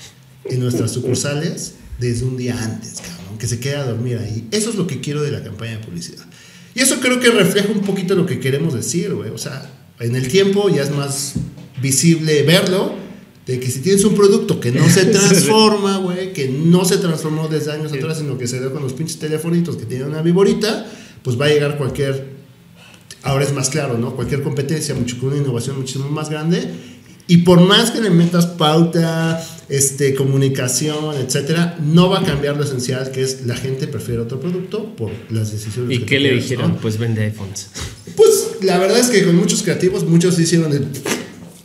[0.44, 4.46] en nuestras sucursales desde un día antes, cabrón, que se quede a dormir ahí.
[4.50, 6.24] Eso es lo que quiero de la campaña de publicidad.
[6.74, 9.30] Y eso creo que refleja un poquito lo que queremos decir, güey.
[9.30, 11.34] O sea, en el tiempo ya es más
[11.80, 12.94] visible verlo,
[13.46, 17.48] de que si tienes un producto que no se transforma, güey, que no se transformó
[17.48, 20.86] desde años atrás, sino que se dio con los pinches telefonitos que tienen una viborita,
[21.22, 22.35] pues va a llegar cualquier,
[23.26, 24.14] ahora es más claro, ¿no?
[24.14, 26.70] Cualquier competencia, mucho, con una innovación muchísimo más grande.
[27.28, 32.62] Y por más que le metas pauta, este, comunicación, etcétera, no va a cambiar lo
[32.62, 35.96] esencial que es la gente prefiere otro producto por las decisiones.
[35.96, 36.74] ¿Y que qué le dijeron?
[36.74, 36.76] ¿no?
[36.80, 37.70] Pues vende iPhones.
[38.14, 40.86] Pues la verdad es que con muchos creativos, muchos hicieron el.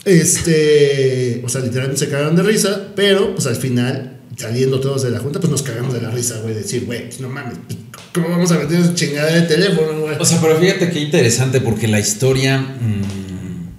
[0.03, 1.43] Este.
[1.45, 5.19] O sea, literalmente se cagaron de risa, pero pues al final, saliendo todos de la
[5.19, 6.53] junta, pues nos cagamos de la risa, güey.
[6.53, 7.79] Decir, güey, pues no mames, pues,
[8.13, 10.15] ¿cómo vamos a meter esa chingada de teléfono, güey?
[10.19, 13.69] O sea, pero fíjate qué interesante porque la historia mm,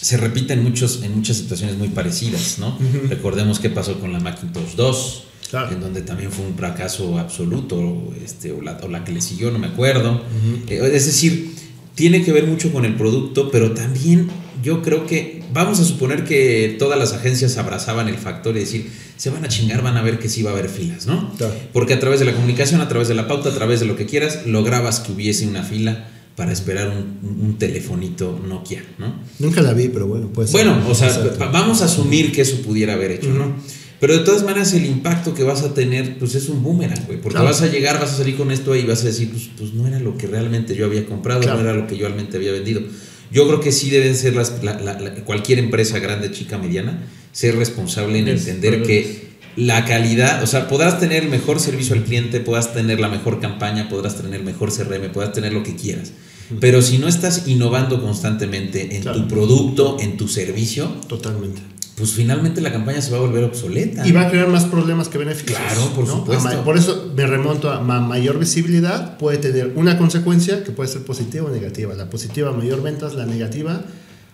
[0.00, 2.78] se repite en, muchos, en muchas situaciones muy parecidas, ¿no?
[3.08, 5.70] Recordemos qué pasó con la Macintosh 2, Claro.
[5.72, 9.50] en donde también fue un fracaso absoluto, este, o, la, o la que le siguió,
[9.52, 10.22] no me acuerdo.
[10.68, 11.54] Eh, es decir,
[11.94, 14.28] tiene que ver mucho con el producto, pero también
[14.66, 18.90] yo creo que vamos a suponer que todas las agencias abrazaban el factor y decir,
[19.16, 21.32] se van a chingar, van a ver que sí va a haber filas, ¿no?
[21.38, 21.54] Claro.
[21.72, 23.94] Porque a través de la comunicación, a través de la pauta, a través de lo
[23.94, 29.14] que quieras, lograbas que hubiese una fila para esperar un, un telefonito Nokia, ¿no?
[29.38, 30.50] Nunca la vi, pero bueno, pues.
[30.52, 31.48] Bueno, o sea, Exacto.
[31.52, 33.54] vamos a asumir que eso pudiera haber hecho, ¿no?
[34.00, 37.18] Pero de todas maneras el impacto que vas a tener, pues es un boomerang, güey.
[37.20, 37.46] Porque Claro.
[37.46, 39.86] vas a llegar, vas a salir con esto y vas a decir, pues, pues no
[39.86, 41.62] era lo que realmente yo había comprado, Claro.
[41.62, 42.82] no era lo que yo realmente había vendido.
[43.30, 47.06] Yo creo que sí deben ser las, la- la- la- cualquier empresa grande, chica, mediana,
[47.32, 51.94] ser responsable en Es entender que la calidad, o sea, podrás tener el mejor servicio
[51.94, 55.62] al cliente, podrás tener la mejor campaña, podrás tener el mejor CRM, podrás tener lo
[55.62, 56.12] que quieras.
[56.60, 59.22] Pero si no estás innovando constantemente en Claro.
[59.22, 61.60] tu producto, en tu servicio, Totalmente.
[61.96, 64.06] Pues finalmente la campaña se va a volver obsoleta.
[64.06, 65.58] Y va a crear más problemas que beneficios.
[65.58, 66.62] Claro, por supuesto.
[66.64, 71.02] Por eso me remonto a ma- mayor visibilidad puede tener una consecuencia que puede ser
[71.02, 71.94] positiva o negativa.
[71.94, 73.82] La positiva, mayor ventas, la negativa,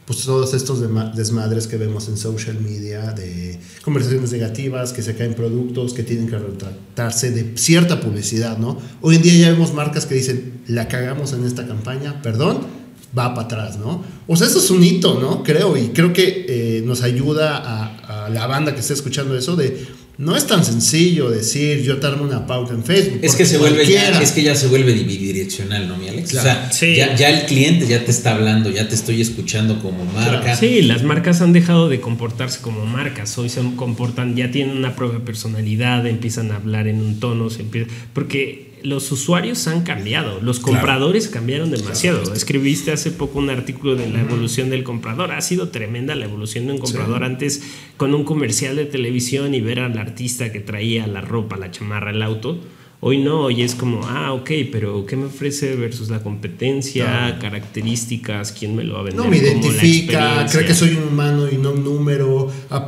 [0.07, 0.81] pues todos estos
[1.15, 6.27] desmadres que vemos en social media de conversaciones negativas, que se caen productos, que tienen
[6.29, 8.77] que retratarse de cierta publicidad, ¿no?
[9.01, 12.82] Hoy en día ya vemos marcas que dicen, la cagamos en esta campaña, perdón,
[13.17, 14.05] va para atrás, ¿no?
[14.27, 15.43] O sea, eso es un hito, ¿no?
[15.43, 19.57] Creo, y creo que eh, nos ayuda a, a la banda que esté escuchando eso
[19.57, 19.87] de
[20.19, 23.19] no es tan sencillo decir yo te armo una pauta en Facebook.
[23.23, 26.31] es que se vuelve ya, es que ya se vuelve bidireccional, ¿no, mi Alex?
[26.31, 26.49] Claro.
[26.51, 26.95] O sea, Sí.
[26.95, 30.55] ya, ya el cliente ya te está hablando, ya te estoy escuchando como marca.
[30.55, 33.37] Sí, las marcas han dejado de comportarse como marcas.
[33.39, 37.63] Hoy se comportan, ya tienen una propia personalidad, empiezan a hablar en un tono, se
[37.63, 42.33] empieza, porque los usuarios han cambiado, los compradores cambiaron demasiado.
[42.33, 45.33] Escribiste hace poco un artículo de la evolución del comprador.
[45.33, 47.63] Ha sido tremenda la evolución de un comprador antes
[47.97, 52.11] con un comercial de televisión y ver al artista que traía la ropa, la chamarra,
[52.11, 52.59] el auto.
[53.05, 58.53] Hoy no, hoy es como, ah, ok, pero ¿qué me ofrece versus la competencia, características,
[58.53, 59.25] quién me lo va a vender?
[59.25, 62.02] No me identifica, cree que soy un humano y no un número,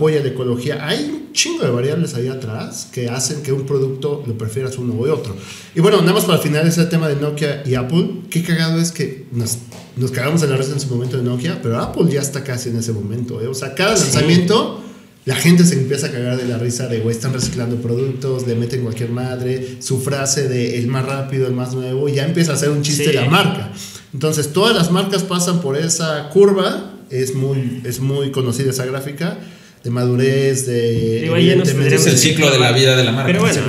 [0.05, 0.87] apoya la ecología.
[0.87, 4.93] Hay un chingo de variables ahí atrás que hacen que un producto lo prefieras uno
[4.93, 5.35] u otro.
[5.75, 8.21] Y bueno, nada más para final ese tema de Nokia y Apple.
[8.29, 9.59] Qué cagado es que nos,
[9.97, 12.69] nos cagamos en la risa en su momento de Nokia, pero Apple ya está casi
[12.69, 13.41] en ese momento.
[13.41, 13.47] ¿eh?
[13.47, 14.83] O sea, cada lanzamiento
[15.25, 18.57] la gente se empieza a cagar de la risa de, güey, están reciclando productos, le
[18.57, 22.57] meten cualquier madre, su frase de el más rápido, el más nuevo, ya empieza a
[22.57, 23.13] ser un chiste Sí.
[23.15, 23.73] la marca.
[24.13, 29.39] Entonces, todas las marcas pasan por esa curva, es muy, es muy conocida esa gráfica,
[29.85, 31.21] de madurez, de...
[31.23, 33.27] Digo, evidentemente, Es el ciclo de la vida de la marca.
[33.27, 33.61] Pero bueno,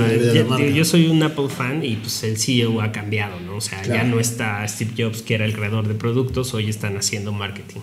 [0.57, 3.57] digo, yo soy un Apple fan y pues el CEO ha cambiado, ¿no?
[3.57, 6.95] O sea, ya no está Steve Jobs, que era el creador de productos, hoy están
[6.97, 7.81] haciendo marketing.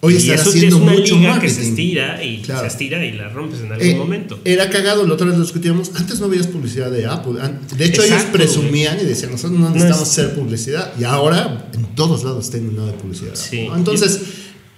[0.00, 1.54] Hoy y eso haciendo es una mucho liga que marketing.
[1.54, 2.60] se estira y Claro.
[2.62, 4.38] se estira y la rompes en algún Eh, momento.
[4.44, 5.92] Era cagado, la otra vez lo discutíamos.
[5.94, 7.40] Antes no veías publicidad de Apple.
[7.76, 10.92] De hecho, ellos presumían y decían: Nosotros no No necesitamos es- hacer publicidad.
[11.00, 13.34] Y ahora en todos lados está inundado de publicidad.
[13.34, 13.66] Sí.
[13.66, 13.76] ¿no?
[13.76, 14.20] Entonces,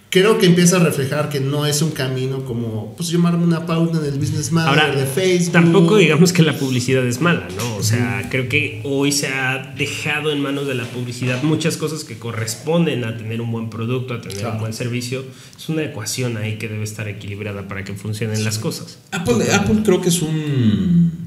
[0.08, 3.98] creo que empieza a reflejar que no es un camino como pues llamarme una pauta
[3.98, 5.52] en el business manager Ahora, de Facebook.
[5.52, 7.76] tampoco digamos que la publicidad es mala, ¿no?
[7.76, 12.04] O sea, creo que hoy se ha dejado en manos de la publicidad muchas cosas
[12.04, 14.54] que corresponden a tener un buen producto, a tener Claro.
[14.54, 15.24] un buen servicio.
[15.58, 18.98] Es una ecuación ahí que debe estar equilibrada para que funcionen las cosas.
[19.10, 21.26] Apple, Apple creo que es un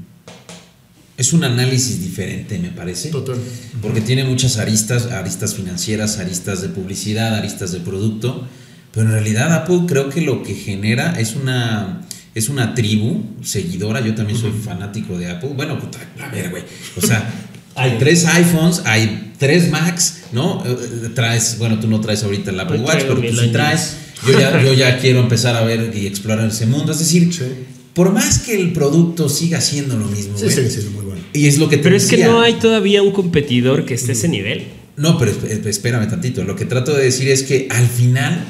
[1.16, 3.10] es un análisis diferente, me parece.
[3.10, 3.36] Total.
[3.82, 8.46] Porque tiene muchas aristas, aristas financieras, aristas de publicidad, aristas de producto.
[8.92, 12.02] Pero en realidad Apple creo que lo que genera es una,
[12.34, 14.00] es una tribu seguidora.
[14.04, 15.50] Yo también soy fanático de Apple.
[15.54, 16.62] Bueno, puta, a ver, güey.
[16.96, 17.28] O sea,
[17.76, 20.64] Hay tres iPhones, hay tres Macs, ¿no?
[20.66, 23.96] Eh, Traes, bueno, tú no traes ahorita el Apple Hoy Watch, pero tú sí traes.
[24.26, 26.92] Yo ya, yo ya quiero empezar a ver y explorar ese mundo.
[26.92, 27.44] Es decir, Sí.
[27.94, 31.22] por más que el producto siga siendo lo mismo, Sí, güey, sí, muy bueno.
[31.32, 32.30] y es lo que te Pero es que decía.
[32.32, 34.64] no hay todavía un competidor que esté a ese nivel.
[34.96, 36.42] No, pero esp- espérame tantito.
[36.44, 38.44] Lo que trato de decir es que al final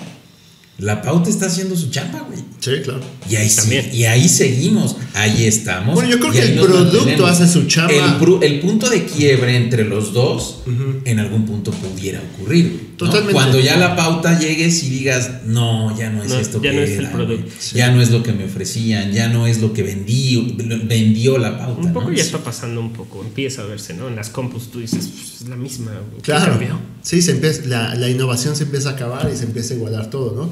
[0.80, 2.40] la pauta está haciendo su chamba, güey.
[2.60, 3.00] Sí, claro.
[3.28, 3.90] Y ahí, sí- También.
[3.92, 5.94] y ahí seguimos, ahí estamos.
[5.94, 8.18] Bueno, yo creo que el producto hace su chamba.
[8.42, 10.60] El punto de quiebre entre los dos
[11.04, 12.89] en algún punto pudiera ocurrir.
[13.32, 16.76] Cuando ya la pauta llegues y digas, no, ya no es No, esto ya que
[16.76, 17.50] no es el producto.
[17.74, 21.58] Ya no es lo que me ofrecían, ya no es lo que vendí, vendió la
[21.58, 21.80] pauta.
[21.80, 22.16] Un poco ¿no?
[22.16, 24.08] ya está pasando un poco, empieza a verse, ¿no?
[24.08, 25.92] En las compus tú dices, pues, es la misma.
[25.92, 26.52] güey, ¿qué Claro.
[26.52, 26.78] cambió?
[27.02, 30.10] Sí, se empieza, la, la innovación se empieza a acabar y se empieza a igualar
[30.10, 30.50] todo, ¿no?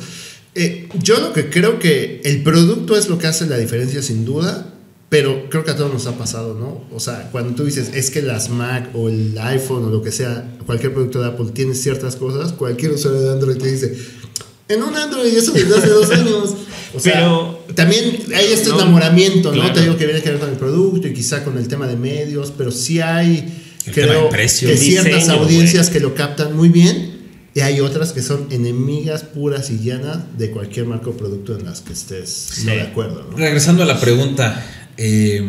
[0.55, 4.25] Eh, yo lo que creo que el producto es lo que hace la diferencia sin
[4.25, 4.75] duda,
[5.09, 6.85] pero creo que a todos nos ha pasado, ¿no?
[6.95, 10.13] O sea, cuando tú dices, es que las Mac o el iPhone o lo que
[10.13, 13.97] sea, cualquier producto de Apple tiene ciertas cosas, cualquier usuario de Android te dice,
[14.69, 16.55] en un Android eso desde hace dos años.
[16.95, 19.57] O sea, Pero- también hay este No, enamoramiento, ¿no?
[19.61, 19.75] claro.
[19.75, 21.97] Te digo que viene que ver con el producto y quizá con el tema de
[21.97, 27.29] medios, pero sí hay, El creo, que ciertas diseño, audiencias que lo captan muy bien
[27.55, 31.67] y hay otras que son enemigas puras y llanas de cualquier marco o producto en
[31.67, 32.77] las que estés no Sí.
[32.79, 33.37] de acuerdo, ¿no?
[33.37, 34.65] Regresando a la pregunta,
[34.99, 35.43] eh,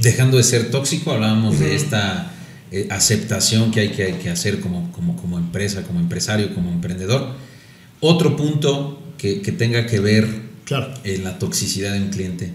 [0.00, 2.32] dejando de ser tóxico, hablábamos de esta
[2.70, 6.70] eh, aceptación que hay que, hay que hacer como, como, como empresa, como empresario, como
[6.72, 7.34] emprendedor.
[8.00, 10.94] Otro punto que, que tenga que ver Claro.
[11.04, 12.52] en la toxicidad de un cliente.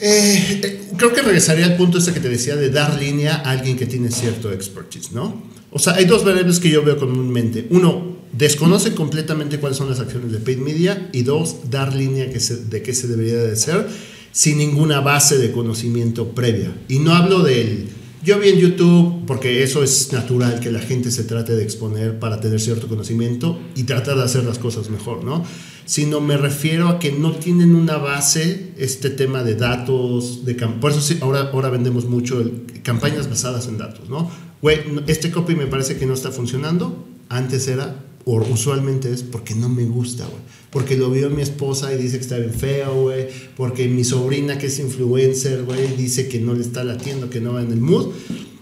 [0.00, 3.50] Eh, eh, creo que regresaría al punto ese que te decía de dar línea a
[3.50, 5.42] alguien que tiene cierto expertise, ¿no?
[5.70, 7.66] O sea, hay dos variables que yo veo comúnmente.
[7.70, 12.40] Uno, desconoce completamente cuáles son las acciones de paid media y dos, dar línea que
[12.40, 13.86] se- de qué se debería de hacer
[14.32, 16.72] sin ninguna base de conocimiento previa.
[16.88, 17.88] Y no hablo del...
[18.24, 22.18] Yo vi en YouTube, porque eso es natural que la gente se trate de exponer
[22.18, 25.44] para tener cierto conocimiento y tratar de hacer las cosas mejor, ¿no?
[25.86, 30.90] Sino me refiero a que no tienen una base este tema de datos, de por
[30.90, 34.30] eso sí, ahora, ahora vendemos mucho el- campañas basadas en datos, ¿no?
[34.62, 39.54] Güey, este copy me parece que no está funcionando, antes era, o usualmente es porque
[39.54, 40.42] no me gusta, güey.
[40.70, 43.28] Porque lo vio mi esposa y dice que está bien feo, güey.
[43.56, 47.54] Porque mi sobrina que es influencer, güey, dice que no le está latiendo, que no
[47.54, 48.08] va en el mood.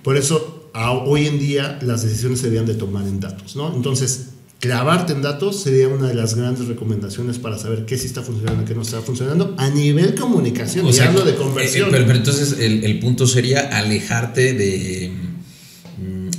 [0.03, 3.75] Por eso, a- hoy en día las decisiones se debían de tomar en datos, ¿no?
[3.75, 4.27] Entonces,
[4.61, 8.65] clavarte en datos sería una de las grandes recomendaciones para saber qué sí está funcionando
[8.65, 10.87] qué no está funcionando a nivel comunicación.
[10.87, 11.89] O y sea, hablo de eh, conversión.
[11.91, 15.11] pero, pero entonces el, el punto sería alejarte de,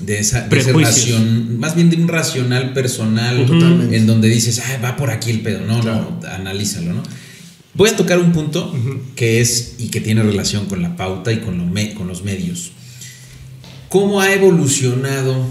[0.08, 1.20] de esa de ese Prejuicios.
[1.20, 3.36] racion- más bien de un racional personal
[3.92, 5.60] en donde dices, Ay, va por aquí el pedo.
[5.68, 6.18] No, Claro.
[6.22, 7.04] no, analízalo, ¿no?
[7.74, 8.74] Voy a tocar un punto
[9.16, 12.24] que es y que tiene relación con la pauta y con, lo me- con los
[12.24, 12.72] medios.
[13.90, 15.46] ¿Cómo ha evolucionado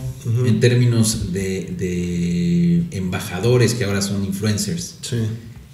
[0.47, 4.97] en términos de, de embajadores que ahora son influencers?
[5.03, 5.17] Sí.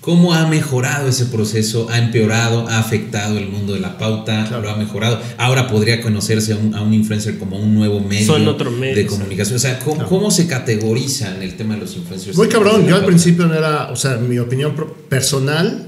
[0.02, 1.86] ¿Cómo ha mejorado ese proceso?
[1.88, 2.66] ¿Ha empeorado?
[2.68, 4.46] ¿Ha afectado el mundo de la pauta?
[4.48, 4.64] Claro.
[4.64, 5.20] ¿Lo ha mejorado?
[5.38, 8.96] Ahora podría conocerse a un, a un influencer como un nuevo medio Son otro medio,
[8.96, 9.54] de comunicación.
[9.56, 10.08] O sea, ¿cómo, Claro.
[10.08, 12.36] cómo se categoriza en el tema de los influencers?
[12.36, 14.74] Muy cabrón, yo al principio no era, o sea, mi opinión
[15.08, 15.86] personal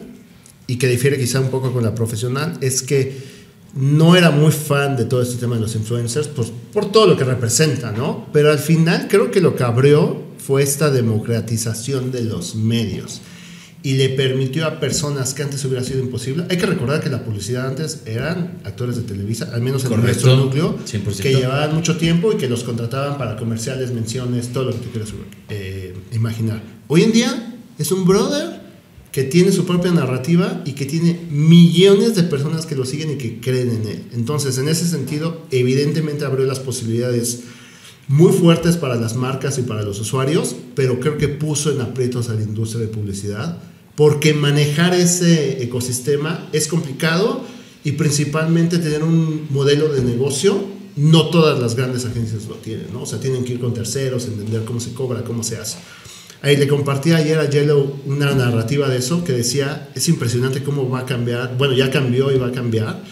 [0.68, 3.34] y que difiere quizá un poco con la profesional es que
[3.74, 7.16] no era muy fan de todo este tema de los influencers pues, por todo lo
[7.16, 8.28] que representa, ¿no?
[8.32, 13.20] Pero al final creo que lo que abrió fue esta democratización de los medios
[13.84, 16.46] y le permitió a personas que antes hubiera sido imposible.
[16.48, 20.26] Hay que recordar que la publicidad antes eran actores de Televisa, al menos en Correcto,
[20.26, 21.20] nuestro núcleo, 100%.
[21.20, 24.90] que llevaban mucho tiempo y que los contrataban para comerciales, menciones, todo lo que tú
[24.90, 25.12] quieras
[25.50, 26.62] eh, imaginar.
[26.88, 28.58] Hoy en día es un brother
[29.12, 33.16] que tiene su propia narrativa y que tiene millones de personas que lo siguen y
[33.16, 34.04] que creen en él.
[34.14, 37.40] Entonces, en ese sentido, evidentemente abrió las posibilidades
[38.08, 42.30] muy fuertes para las marcas y para los usuarios, pero creo que puso en aprietos
[42.30, 43.58] a la industria de publicidad,
[43.96, 47.44] porque manejar ese ecosistema es complicado
[47.84, 50.64] y principalmente tener un modelo de negocio,
[50.96, 53.02] no todas las grandes agencias lo tienen, ¿no?
[53.02, 55.78] O sea, tienen que ir con terceros, entender cómo se cobra, cómo se hace.
[56.42, 60.88] Ahí le compartí ayer a Yellow una narrativa de eso que decía, es impresionante cómo
[60.88, 63.02] va a cambiar, bueno, ya cambió y va a cambiar,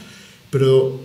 [0.50, 1.00] pero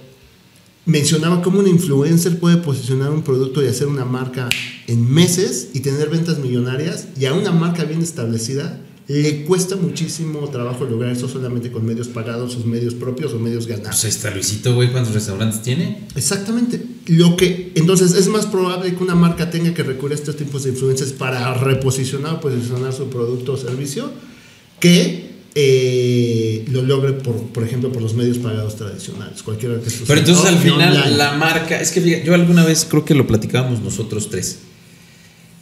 [0.85, 4.49] mencionaba cómo un influencer puede posicionar un producto y hacer una marca
[4.87, 10.49] en meses y tener ventas millonarias y a una marca bien establecida le cuesta muchísimo
[10.49, 14.01] trabajo lograr eso solamente con medios pagados, sus medios propios o medios ganados.
[14.01, 16.03] Pues ahí está Luisito, güey, ¿cuántos restaurantes tiene?
[16.15, 16.81] Exactamente.
[17.07, 20.63] Lo que, entonces es más probable que una marca tenga que recurrir a estos tipos
[20.63, 24.11] de influencers para reposicionar o posicionar su producto o servicio
[24.81, 29.41] que eh, lo logre, por, por ejemplo, por los medios pagados tradicionales.
[29.41, 33.15] Cualquiera que Pero entonces al final la marca, es que yo alguna vez creo que
[33.15, 34.59] lo platicábamos nosotros tres.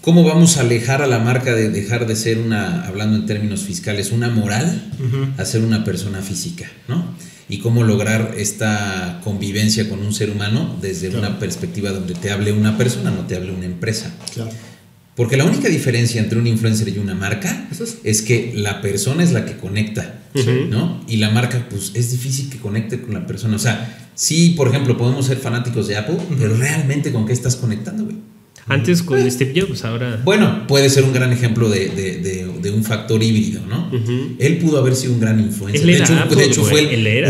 [0.06, 3.62] ¿Cómo vamos a alejar a la marca de dejar de ser una, hablando en términos
[3.64, 4.92] fiscales, una moral
[5.36, 7.08] a ser una persona física, ¿no?
[7.50, 12.52] Y cómo lograr esta convivencia con un ser humano desde una perspectiva donde te hable
[12.52, 14.14] una persona, no te hable una empresa.
[14.32, 14.52] Claro.
[15.16, 17.68] Porque la única diferencia entre un influencer y una marca
[18.04, 18.22] es?
[18.22, 20.22] que la persona es la que conecta,
[20.70, 21.04] ¿no?
[21.08, 23.56] Y la marca, pues es difícil que conecte con la persona.
[23.56, 27.56] O sea, sí, por ejemplo, podemos ser fanáticos de Apple, pero realmente con qué estás
[27.56, 28.35] conectando, güey.
[28.68, 29.30] Antes con eh.
[29.30, 30.22] Steve Jobs, ahora.
[30.24, 33.92] Bueno, puede ser un gran ejemplo de, un factor híbrido, ¿no?
[34.40, 35.86] Él pudo haber sido un gran influencer.
[35.86, 36.82] de, hecho, fue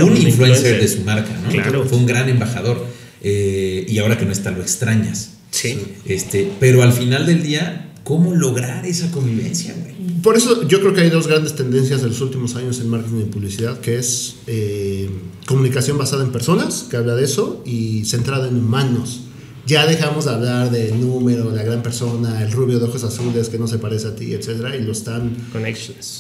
[0.02, 1.50] un, influencer, de su marca, ¿no?
[1.50, 1.86] Claro.
[1.86, 2.86] Fue un gran embajador.
[3.28, 5.32] Eh, y ahora que no está, lo extrañas.
[5.50, 5.78] Sí.
[6.06, 9.96] Este, pero al final del día, ¿cómo lograr esa convivencia, güey?
[10.22, 13.22] Por eso yo creo que hay dos grandes tendencias de los últimos años en marketing
[13.22, 15.10] y publicidad, que es eh,
[15.46, 19.22] comunicación basada en personas, que habla de eso, y centrada en humanos.
[19.66, 23.58] Ya dejamos de hablar del número, la gran persona, el rubio de ojos azules que
[23.58, 25.36] no se parece a ti, etcétera, y lo están,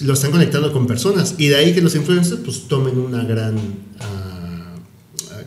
[0.02, 1.36] lo están conectando con personas.
[1.38, 3.56] Y de ahí que los influencers pues tomen una gran...
[4.00, 4.25] Ah,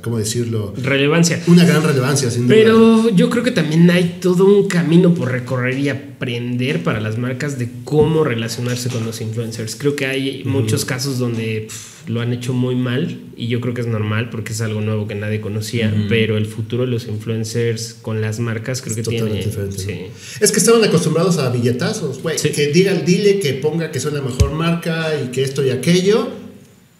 [0.03, 0.74] ¿cómo decirlo?
[0.76, 1.42] Relevancia.
[1.46, 2.57] Una gran relevancia, sin duda.
[2.57, 7.18] Pero yo creo que también hay todo un camino por recorrer y aprender para las
[7.18, 9.76] marcas de cómo relacionarse con los influencers.
[9.76, 11.68] Creo que hay muchos casos donde
[12.09, 15.07] lo han hecho muy mal y yo creo que es normal porque es algo nuevo
[15.07, 19.34] que nadie conocía, pero el futuro de los influencers con las marcas creo que tiene...
[19.34, 22.36] Diferente, Es que estaban acostumbrados a billetazos, güey.
[22.36, 25.70] Que diga el dile, que ponga que son la mejor marca y que esto y
[25.70, 26.28] aquello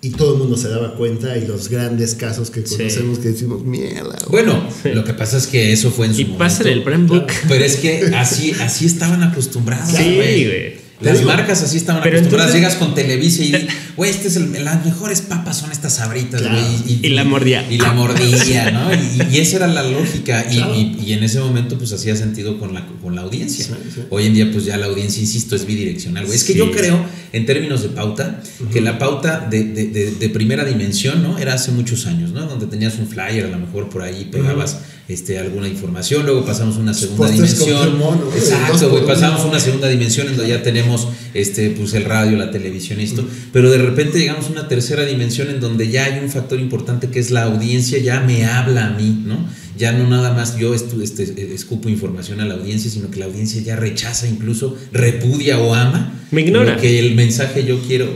[0.01, 3.65] y todo el mundo se daba cuenta y los grandes casos que conocemos que decimos
[3.65, 4.17] mierda.
[4.31, 7.27] Bueno, lo que pasa es que eso fue en su y pasa el brand book.
[7.49, 9.91] Pero es que así, así estaban acostumbrados.
[9.97, 10.88] Sí, güey.
[11.01, 12.53] Las marcas así estaban acostumbradas.
[12.53, 17.01] Llegas con Televisa y güey, este es el, las mejores papas son estas sabritas, güey.
[17.03, 17.65] Y, la mordía.
[17.71, 18.91] Y la mordía, ¿no?
[18.93, 20.47] Y, esa era la lógica.
[20.51, 23.67] Y, en ese momento, pues hacía sentido con la, con la audiencia.
[24.11, 26.37] Hoy en día, pues ya la audiencia, insisto, es bidireccional, güey.
[26.37, 28.43] Es que yo creo, en términos de pauta,
[28.73, 31.39] que la pauta de, de, de, primera dimensión, ¿no?
[31.39, 32.47] Era hace muchos años, ¿no?
[32.47, 34.79] Donde tenías un flyer, a lo mejor por ahí pegabas
[35.09, 37.99] este, alguna información, luego pasamos a una segunda dimensión.
[38.37, 42.37] Exacto, güey, pasamos a una segunda dimensión en donde ya tenemos este, pues, el radio,
[42.37, 46.05] la televisión y esto, pero de repente llegamos a una tercera dimensión en donde ya
[46.05, 49.49] hay un factor importante que es la audiencia, ya me habla a mí, ¿no?
[49.79, 53.63] Ya no nada más yo este, escupo información a la audiencia, sino que la audiencia
[53.63, 56.21] ya rechaza, incluso repudia o ama.
[56.33, 56.77] Me ignora.
[56.77, 58.13] Que el mensaje yo quiero.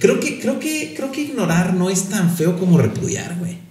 [0.00, 3.65] Creo que, creo que, creo que ignorar no es tan feo como repudiar, güey.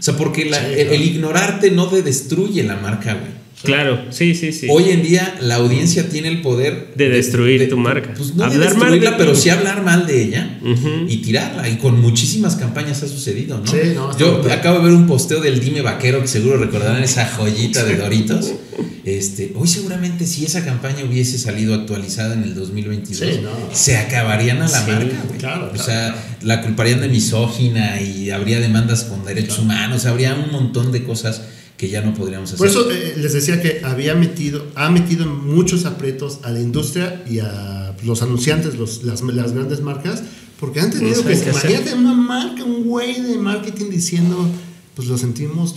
[0.00, 3.40] O sea, porque el, ignorarte no te destruye la marca, güey.
[3.62, 4.68] Claro, sí, sí, sí.
[4.70, 8.14] Hoy en día la audiencia tiene el poder de destruir tu marca.
[8.16, 10.58] Pues no hablar de destruirla, pero sí hablar mal de ella
[11.06, 11.68] y tirarla.
[11.68, 13.70] Y con muchísimas campañas ha sucedido, ¿no?
[13.70, 17.26] Sí, no Yo acabo de ver un posteo del Dime Vaquero, que seguro recordarán esa
[17.26, 18.54] joyita de Doritos.
[19.04, 23.40] Este, hoy seguramente si esa campaña hubiese salido actualizada en el 2022,
[23.72, 29.04] se acabarían a la marca, Claro, o sea, la culparían de misógina y habría demandas
[29.04, 31.42] con derechos humanos, habría un montón de cosas
[31.76, 32.58] que ya no podríamos hacer.
[32.58, 37.24] Por eso eh, les decía que había metido, ha metido muchos aprietos a la industria
[37.28, 40.22] y a los anunciantes, los, las, las grandes marcas,
[40.58, 44.46] porque han tenido que, imagínate una marca, un güey de marketing diciendo,
[44.94, 45.74] pues lo sentimos,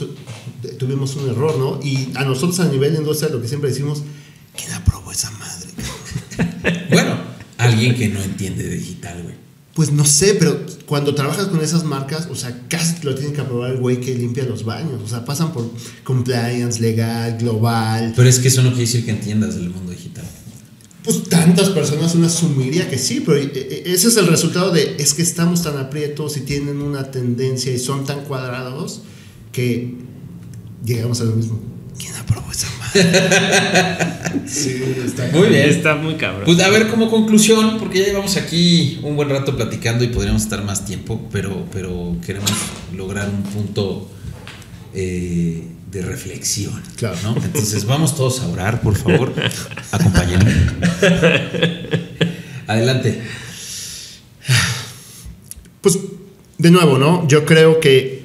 [0.79, 1.79] tuvimos un error, ¿no?
[1.83, 4.03] Y a nosotros a nivel de industria lo que siempre decimos,
[4.55, 5.69] ¿quién aprobó esa madre?
[6.89, 7.17] bueno,
[7.57, 9.35] alguien que no entiende de digital, güey.
[9.73, 13.41] Pues no sé, pero cuando trabajas con esas marcas, o sea, casi lo tienen que
[13.41, 15.01] aprobar el güey que limpia los baños.
[15.03, 15.67] O sea, pasan por
[16.03, 18.13] compliance legal, global.
[18.15, 19.92] Pero es que eso no quiere decir que entiendas del mundo.
[21.03, 24.95] Pues tantas personas uno asumiría que sí, pero eh, eh, ese es el resultado de
[24.99, 29.01] es que estamos tan aprietos y tienen una tendencia y son tan cuadrados
[29.51, 29.95] que
[30.85, 31.59] llegamos a lo mismo.
[31.97, 34.47] ¿Quién aprobó esa madre?
[34.47, 35.69] sí, está muy bien.
[35.69, 36.43] Está muy cabrón.
[36.45, 40.43] Pues a ver, como conclusión, porque ya llevamos aquí un buen rato platicando y podríamos
[40.43, 42.51] estar más tiempo, pero, pero queremos
[42.95, 44.09] lograr un punto
[44.93, 45.63] eh,
[45.93, 46.81] de reflexión.
[46.97, 47.17] Claro.
[47.23, 47.35] ¿no?
[47.43, 49.33] Entonces vamos todos a orar, por favor.
[49.91, 50.51] Acompáñenme.
[52.67, 53.21] Adelante.
[55.81, 55.99] Pues
[56.57, 57.27] de nuevo, ¿no?
[57.27, 58.23] Yo creo que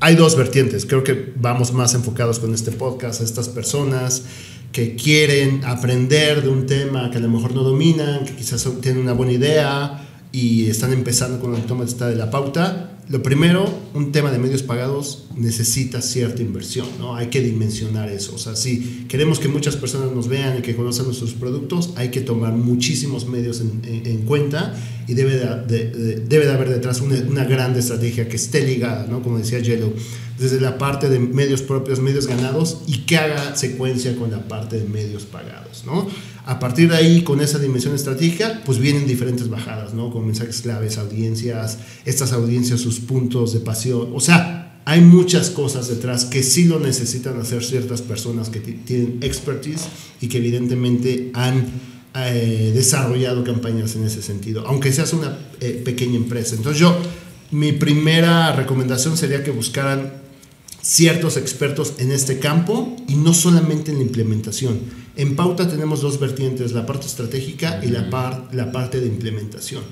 [0.00, 0.86] hay dos vertientes.
[0.86, 4.24] Creo que vamos más enfocados con este podcast a estas personas
[4.72, 9.02] que quieren aprender de un tema que a lo mejor no dominan, que quizás tienen
[9.02, 12.97] una buena idea y están empezando con el toma de la pauta.
[13.08, 17.16] Lo primero, un tema de medios pagados necesita cierta inversión, ¿no?
[17.16, 18.34] Hay que dimensionar eso.
[18.34, 22.10] O sea, si queremos que muchas personas nos vean y que conozcan nuestros productos, hay
[22.10, 24.74] que tomar muchísimos medios en, en- en cuenta
[25.06, 28.66] y debe de, de- de- debe de haber detrás una, una gran estrategia que esté
[28.66, 29.22] ligada, ¿no?
[29.22, 29.92] Como decía Yellow,
[30.38, 34.78] desde la parte de medios propios, medios ganados y que haga secuencia con la parte
[34.78, 36.06] de medios pagados, ¿no?
[36.48, 40.10] A partir de ahí, con esa dimensión estratégica, pues vienen diferentes bajadas, ¿no?
[40.10, 44.08] Con mensajes claves, audiencias, estas audiencias, sus puntos de pasión.
[44.14, 48.80] O sea, hay muchas cosas detrás que sí lo necesitan hacer ciertas personas que ti-
[48.86, 49.82] tienen expertise
[50.22, 51.66] y que evidentemente han
[52.14, 56.56] eh, desarrollado campañas en ese sentido, aunque seas una eh, pequeña empresa.
[56.56, 56.96] Entonces yo,
[57.50, 60.14] mi primera recomendación sería que buscaran
[60.80, 64.78] ciertos expertos en este campo y no solamente en la implementación.
[65.18, 69.82] En Pauta tenemos dos vertientes, la parte estratégica y la, par- la parte de implementación.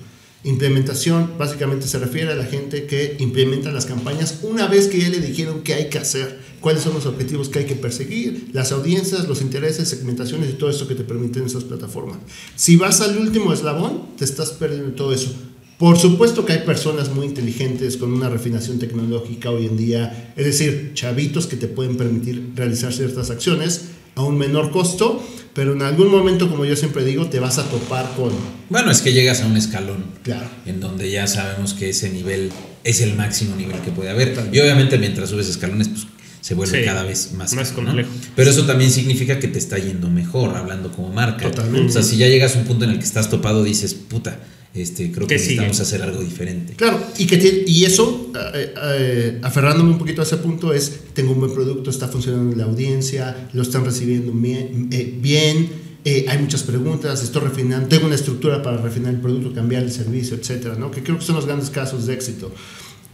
[0.44, 5.08] Implementación básicamente se refiere a la gente que implementa las campañas una vez que ya
[5.08, 8.70] le dijeron qué hay que hacer, cuáles son los objetivos que hay que perseguir, las
[8.70, 12.18] audiencias, los intereses, segmentaciones y todo eso que te permiten esas plataformas.
[12.54, 15.34] Si vas al último eslabón, te estás perdiendo todo eso.
[15.78, 20.44] Por supuesto que hay personas muy inteligentes con una refinación tecnológica hoy en día, es
[20.46, 25.22] decir, chavitos que te pueden permitir realizar ciertas acciones a un menor costo,
[25.52, 28.30] pero en algún momento, como yo siempre digo, te vas a topar con...
[28.70, 30.48] Bueno, es que llegas a un escalón Claro.
[30.64, 32.50] en donde ya sabemos que ese nivel
[32.82, 34.34] es el máximo nivel que puede haber.
[34.52, 36.06] Y obviamente mientras subes escalones, pues
[36.40, 37.86] se vuelve Sí, cada vez más, más caro, ¿no?
[37.88, 38.10] complejo.
[38.34, 41.50] Pero eso también significa que te está yendo mejor, hablando como marca.
[41.50, 41.88] Totalmente.
[41.88, 44.38] O sea, si ya llegas a un punto en el que estás topado, dices, puta,
[44.82, 46.74] este, creo que necesitamos hacer algo diferente.
[46.74, 50.92] Claro, y, que tiene- y eso, eh, eh, aferrándome un poquito a ese punto, es,
[51.14, 55.86] tengo un buen producto, está funcionando en la audiencia, lo están recibiendo bien, eh, bien
[56.04, 59.90] eh, hay muchas preguntas, estoy refinando, tengo una estructura para refinar el producto, cambiar el
[59.90, 60.90] servicio, etcétera, ¿no?
[60.92, 62.52] Que creo que son los grandes casos de éxito.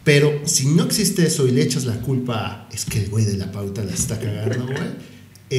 [0.03, 3.37] Pero si no existe eso y le echas la culpa es que el güey de
[3.37, 4.77] la pauta la está cagando, güey,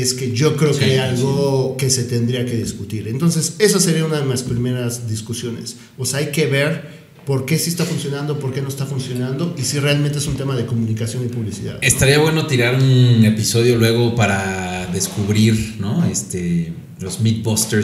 [0.00, 3.08] es que yo creo que hay algo que se tendría que discutir.
[3.08, 5.76] Entonces, esa sería una de mis primeras discusiones.
[5.98, 9.54] O sea, hay que ver por qué sí está funcionando, por qué no está funcionando
[9.58, 11.74] y si realmente es un tema de comunicación y publicidad.
[11.74, 11.78] ¿no?
[11.80, 16.04] Estaría bueno tirar un episodio luego para descubrir, ¿no?
[16.06, 17.22] Este, los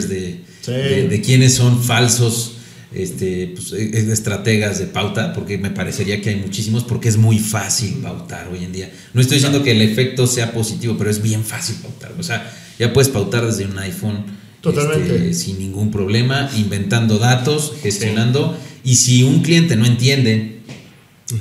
[0.09, 0.71] de, Sí.
[0.71, 2.50] de, de quiénes son falsos
[2.93, 7.17] este, pues, eh, eh, estrategas de pauta, porque me parecería que hay muchísimos, porque es
[7.17, 8.91] muy fácil pautar hoy en día.
[9.13, 12.13] No estoy diciendo que el efecto sea positivo, pero es bien fácil pautar.
[12.19, 14.39] O sea, ya puedes pautar desde un iPhone.
[14.61, 15.15] Totalmente.
[15.15, 18.55] este, sin ningún problema, inventando datos, gestionando.
[18.83, 20.59] Y si un cliente no entiende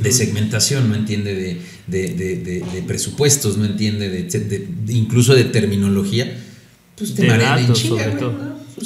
[0.03, 4.38] de segmentación, no entiende de, de- de- de- de presupuestos, no entiende de, de-
[4.86, 6.38] de- incluso de terminología,
[6.96, 8.16] pues te De marean en chinga,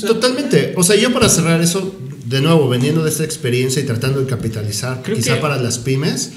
[0.01, 0.73] Totalmente.
[0.77, 4.27] O sea, yo para cerrar eso, de nuevo, veniendo de esta experiencia y tratando de
[4.27, 6.31] capitalizar, Creo quizá que- para las pymes,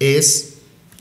[0.00, 0.54] es,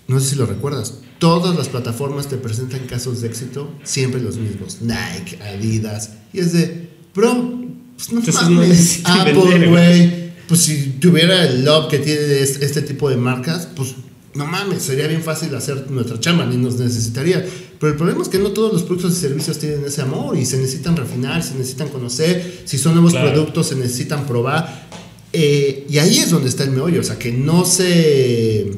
[0.07, 4.37] no sé si lo recuerdas, todas las plataformas te presentan casos de éxito, siempre los
[4.37, 4.79] mismos.
[4.81, 7.61] Nike, Adidas, y es de, bro,
[7.95, 10.23] pues no Entonces mames, Apple, güey.
[10.47, 13.95] Pues si tuviera el love que tiene este, este tipo de marcas, pues
[14.35, 17.45] no mames, sería bien fácil hacer nuestra chamba, ni nos necesitaría.
[17.83, 20.45] Pero el problema es que no todos los productos y servicios tienen ese amor y
[20.45, 22.61] se necesitan refinar, se necesitan conocer.
[22.63, 23.33] Si son nuevos Claro.
[23.33, 24.87] productos, se necesitan probar.
[25.33, 28.71] Eh, y ahí es donde está el meollo, o sea, que no se,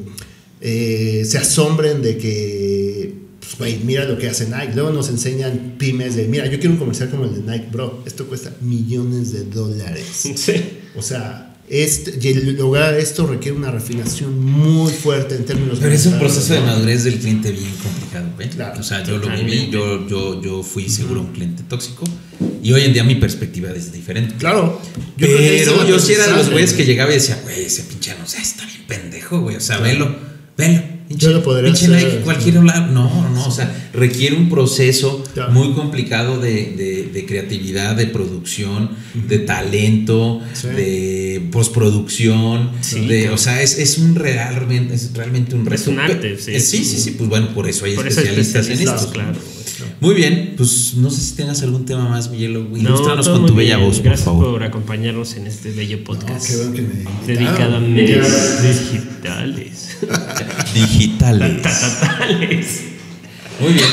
[0.60, 4.72] eh, se asombren de que, pues, güey, mira lo que hace Nike.
[4.74, 8.02] Luego nos enseñan pymes de, mira, yo quiero un comercial como el de Nike, bro,
[8.06, 10.04] esto cuesta millones de dólares.
[10.34, 10.34] Sí.
[10.96, 16.18] O sea, este, lograr esto requiere una refinación muy fuerte en términos Pero es un
[16.18, 18.50] proceso de madurez del cliente bien complicado, ¿eh?
[18.54, 22.04] Claro, o sea, yo lo viví, yo, yo, yo fui seguro un cliente tóxico
[22.62, 24.34] y hoy en día mi perspectiva es diferente.
[24.36, 24.80] Claro.
[25.16, 28.14] yo Pero yo sí era de los güeyes que llegaba y decía, güey, ese pinche
[28.18, 29.56] no sé, está bien pendejo, güey.
[29.56, 30.14] O sea, velo,
[30.56, 30.95] velo.
[31.08, 32.90] Yo lo podría hacer, cualquier lado.
[32.92, 38.90] No, no, o sea, requiere un proceso muy complicado de, de- de creatividad, de producción,
[39.14, 40.68] de talento, Sí.
[40.68, 42.70] de postproducción.
[42.80, 43.34] Sí, de, claro.
[43.34, 45.90] o sea, es, es un realmente, es realmente un reto.
[45.90, 46.54] un arte, sí.
[46.54, 49.12] Eh, sí, sí, sí, pues bueno, por eso hay Por eso especialistas, en especialistas, esto.
[49.12, 49.38] claro.
[50.00, 52.52] Muy bien, pues no sé si tengas algún tema más, Miguel.
[52.54, 54.52] No, Ilústranos todo con tu bella voz, por Gracias favor.
[54.52, 56.46] por acompañarnos en este bello No, podcast.
[56.48, 58.26] qué bueno que me dedicado a medios
[58.62, 59.96] digitales.
[60.74, 61.62] Digitales.
[61.90, 62.80] Tatales.
[63.60, 63.86] Muy bien.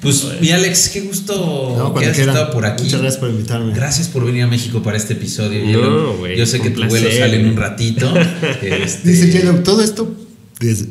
[0.00, 2.28] Pues, mi Alex, qué gusto No, que quieran.
[2.36, 2.82] estado por aquí.
[2.84, 3.72] Muchas gracias por invitarme.
[3.72, 5.64] Gracias por venir a México para este episodio.
[5.64, 8.12] No, Yo sé que tu vuelo sale en un ratito.
[8.62, 10.14] Este, Dice Jelo, todo esto.
[10.60, 10.88] desde-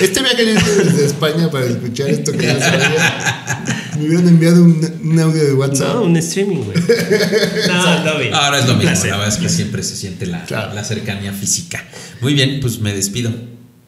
[0.00, 3.81] este viaje desde España para escuchar esto que no sabía.
[3.98, 5.94] Me hubieran enviado un, un audio de WhatsApp.
[5.94, 6.76] No, un streaming, güey.
[7.68, 8.34] No, no, bien.
[8.34, 9.10] Ahora es lo mismo, placer.
[9.10, 10.74] la verdad es que siempre se siente la, Claro.
[10.74, 11.84] la cercanía física.
[12.20, 13.30] Muy bien, pues me despido.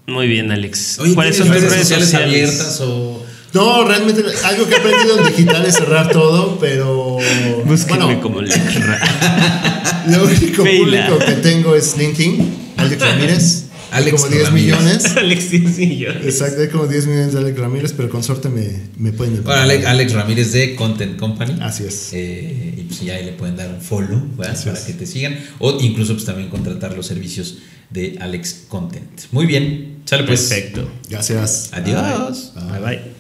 [0.07, 0.99] Muy bien, Alex.
[0.99, 2.51] Oye, ¿Cuáles ¿tienes son tus redes redes sociales sociales?
[2.61, 3.25] abiertas o
[3.55, 7.19] No, realmente algo que he aprendido en digital es cerrar todo, pero
[7.65, 8.43] Búsquenme bueno, como
[10.09, 13.63] lo único público que tengo es LinkedIn, Alex Ramírez,
[13.97, 14.65] Alex como 10 Ramírez.
[14.79, 15.05] millones.
[15.17, 16.25] Alex 10 millones.
[16.25, 19.61] Exacto, hay como 10 millones de Alex Ramírez, pero con suerte me, me pueden Bueno,
[19.61, 21.57] Alex, Alex Ramírez de Content Company.
[21.61, 22.11] Así es.
[22.13, 24.65] Eh, y pues ya ahí le pueden dar un follow para es.
[24.87, 25.39] que te sigan.
[25.59, 27.59] O incluso pues también contratar los servicios
[27.91, 29.21] de Alex Content.
[29.33, 29.99] Muy bien.
[30.05, 30.43] Sale pues.
[30.43, 30.91] Perfecto.
[31.09, 31.71] Gracias.
[31.73, 32.53] Adiós.
[32.71, 33.14] Bye bye.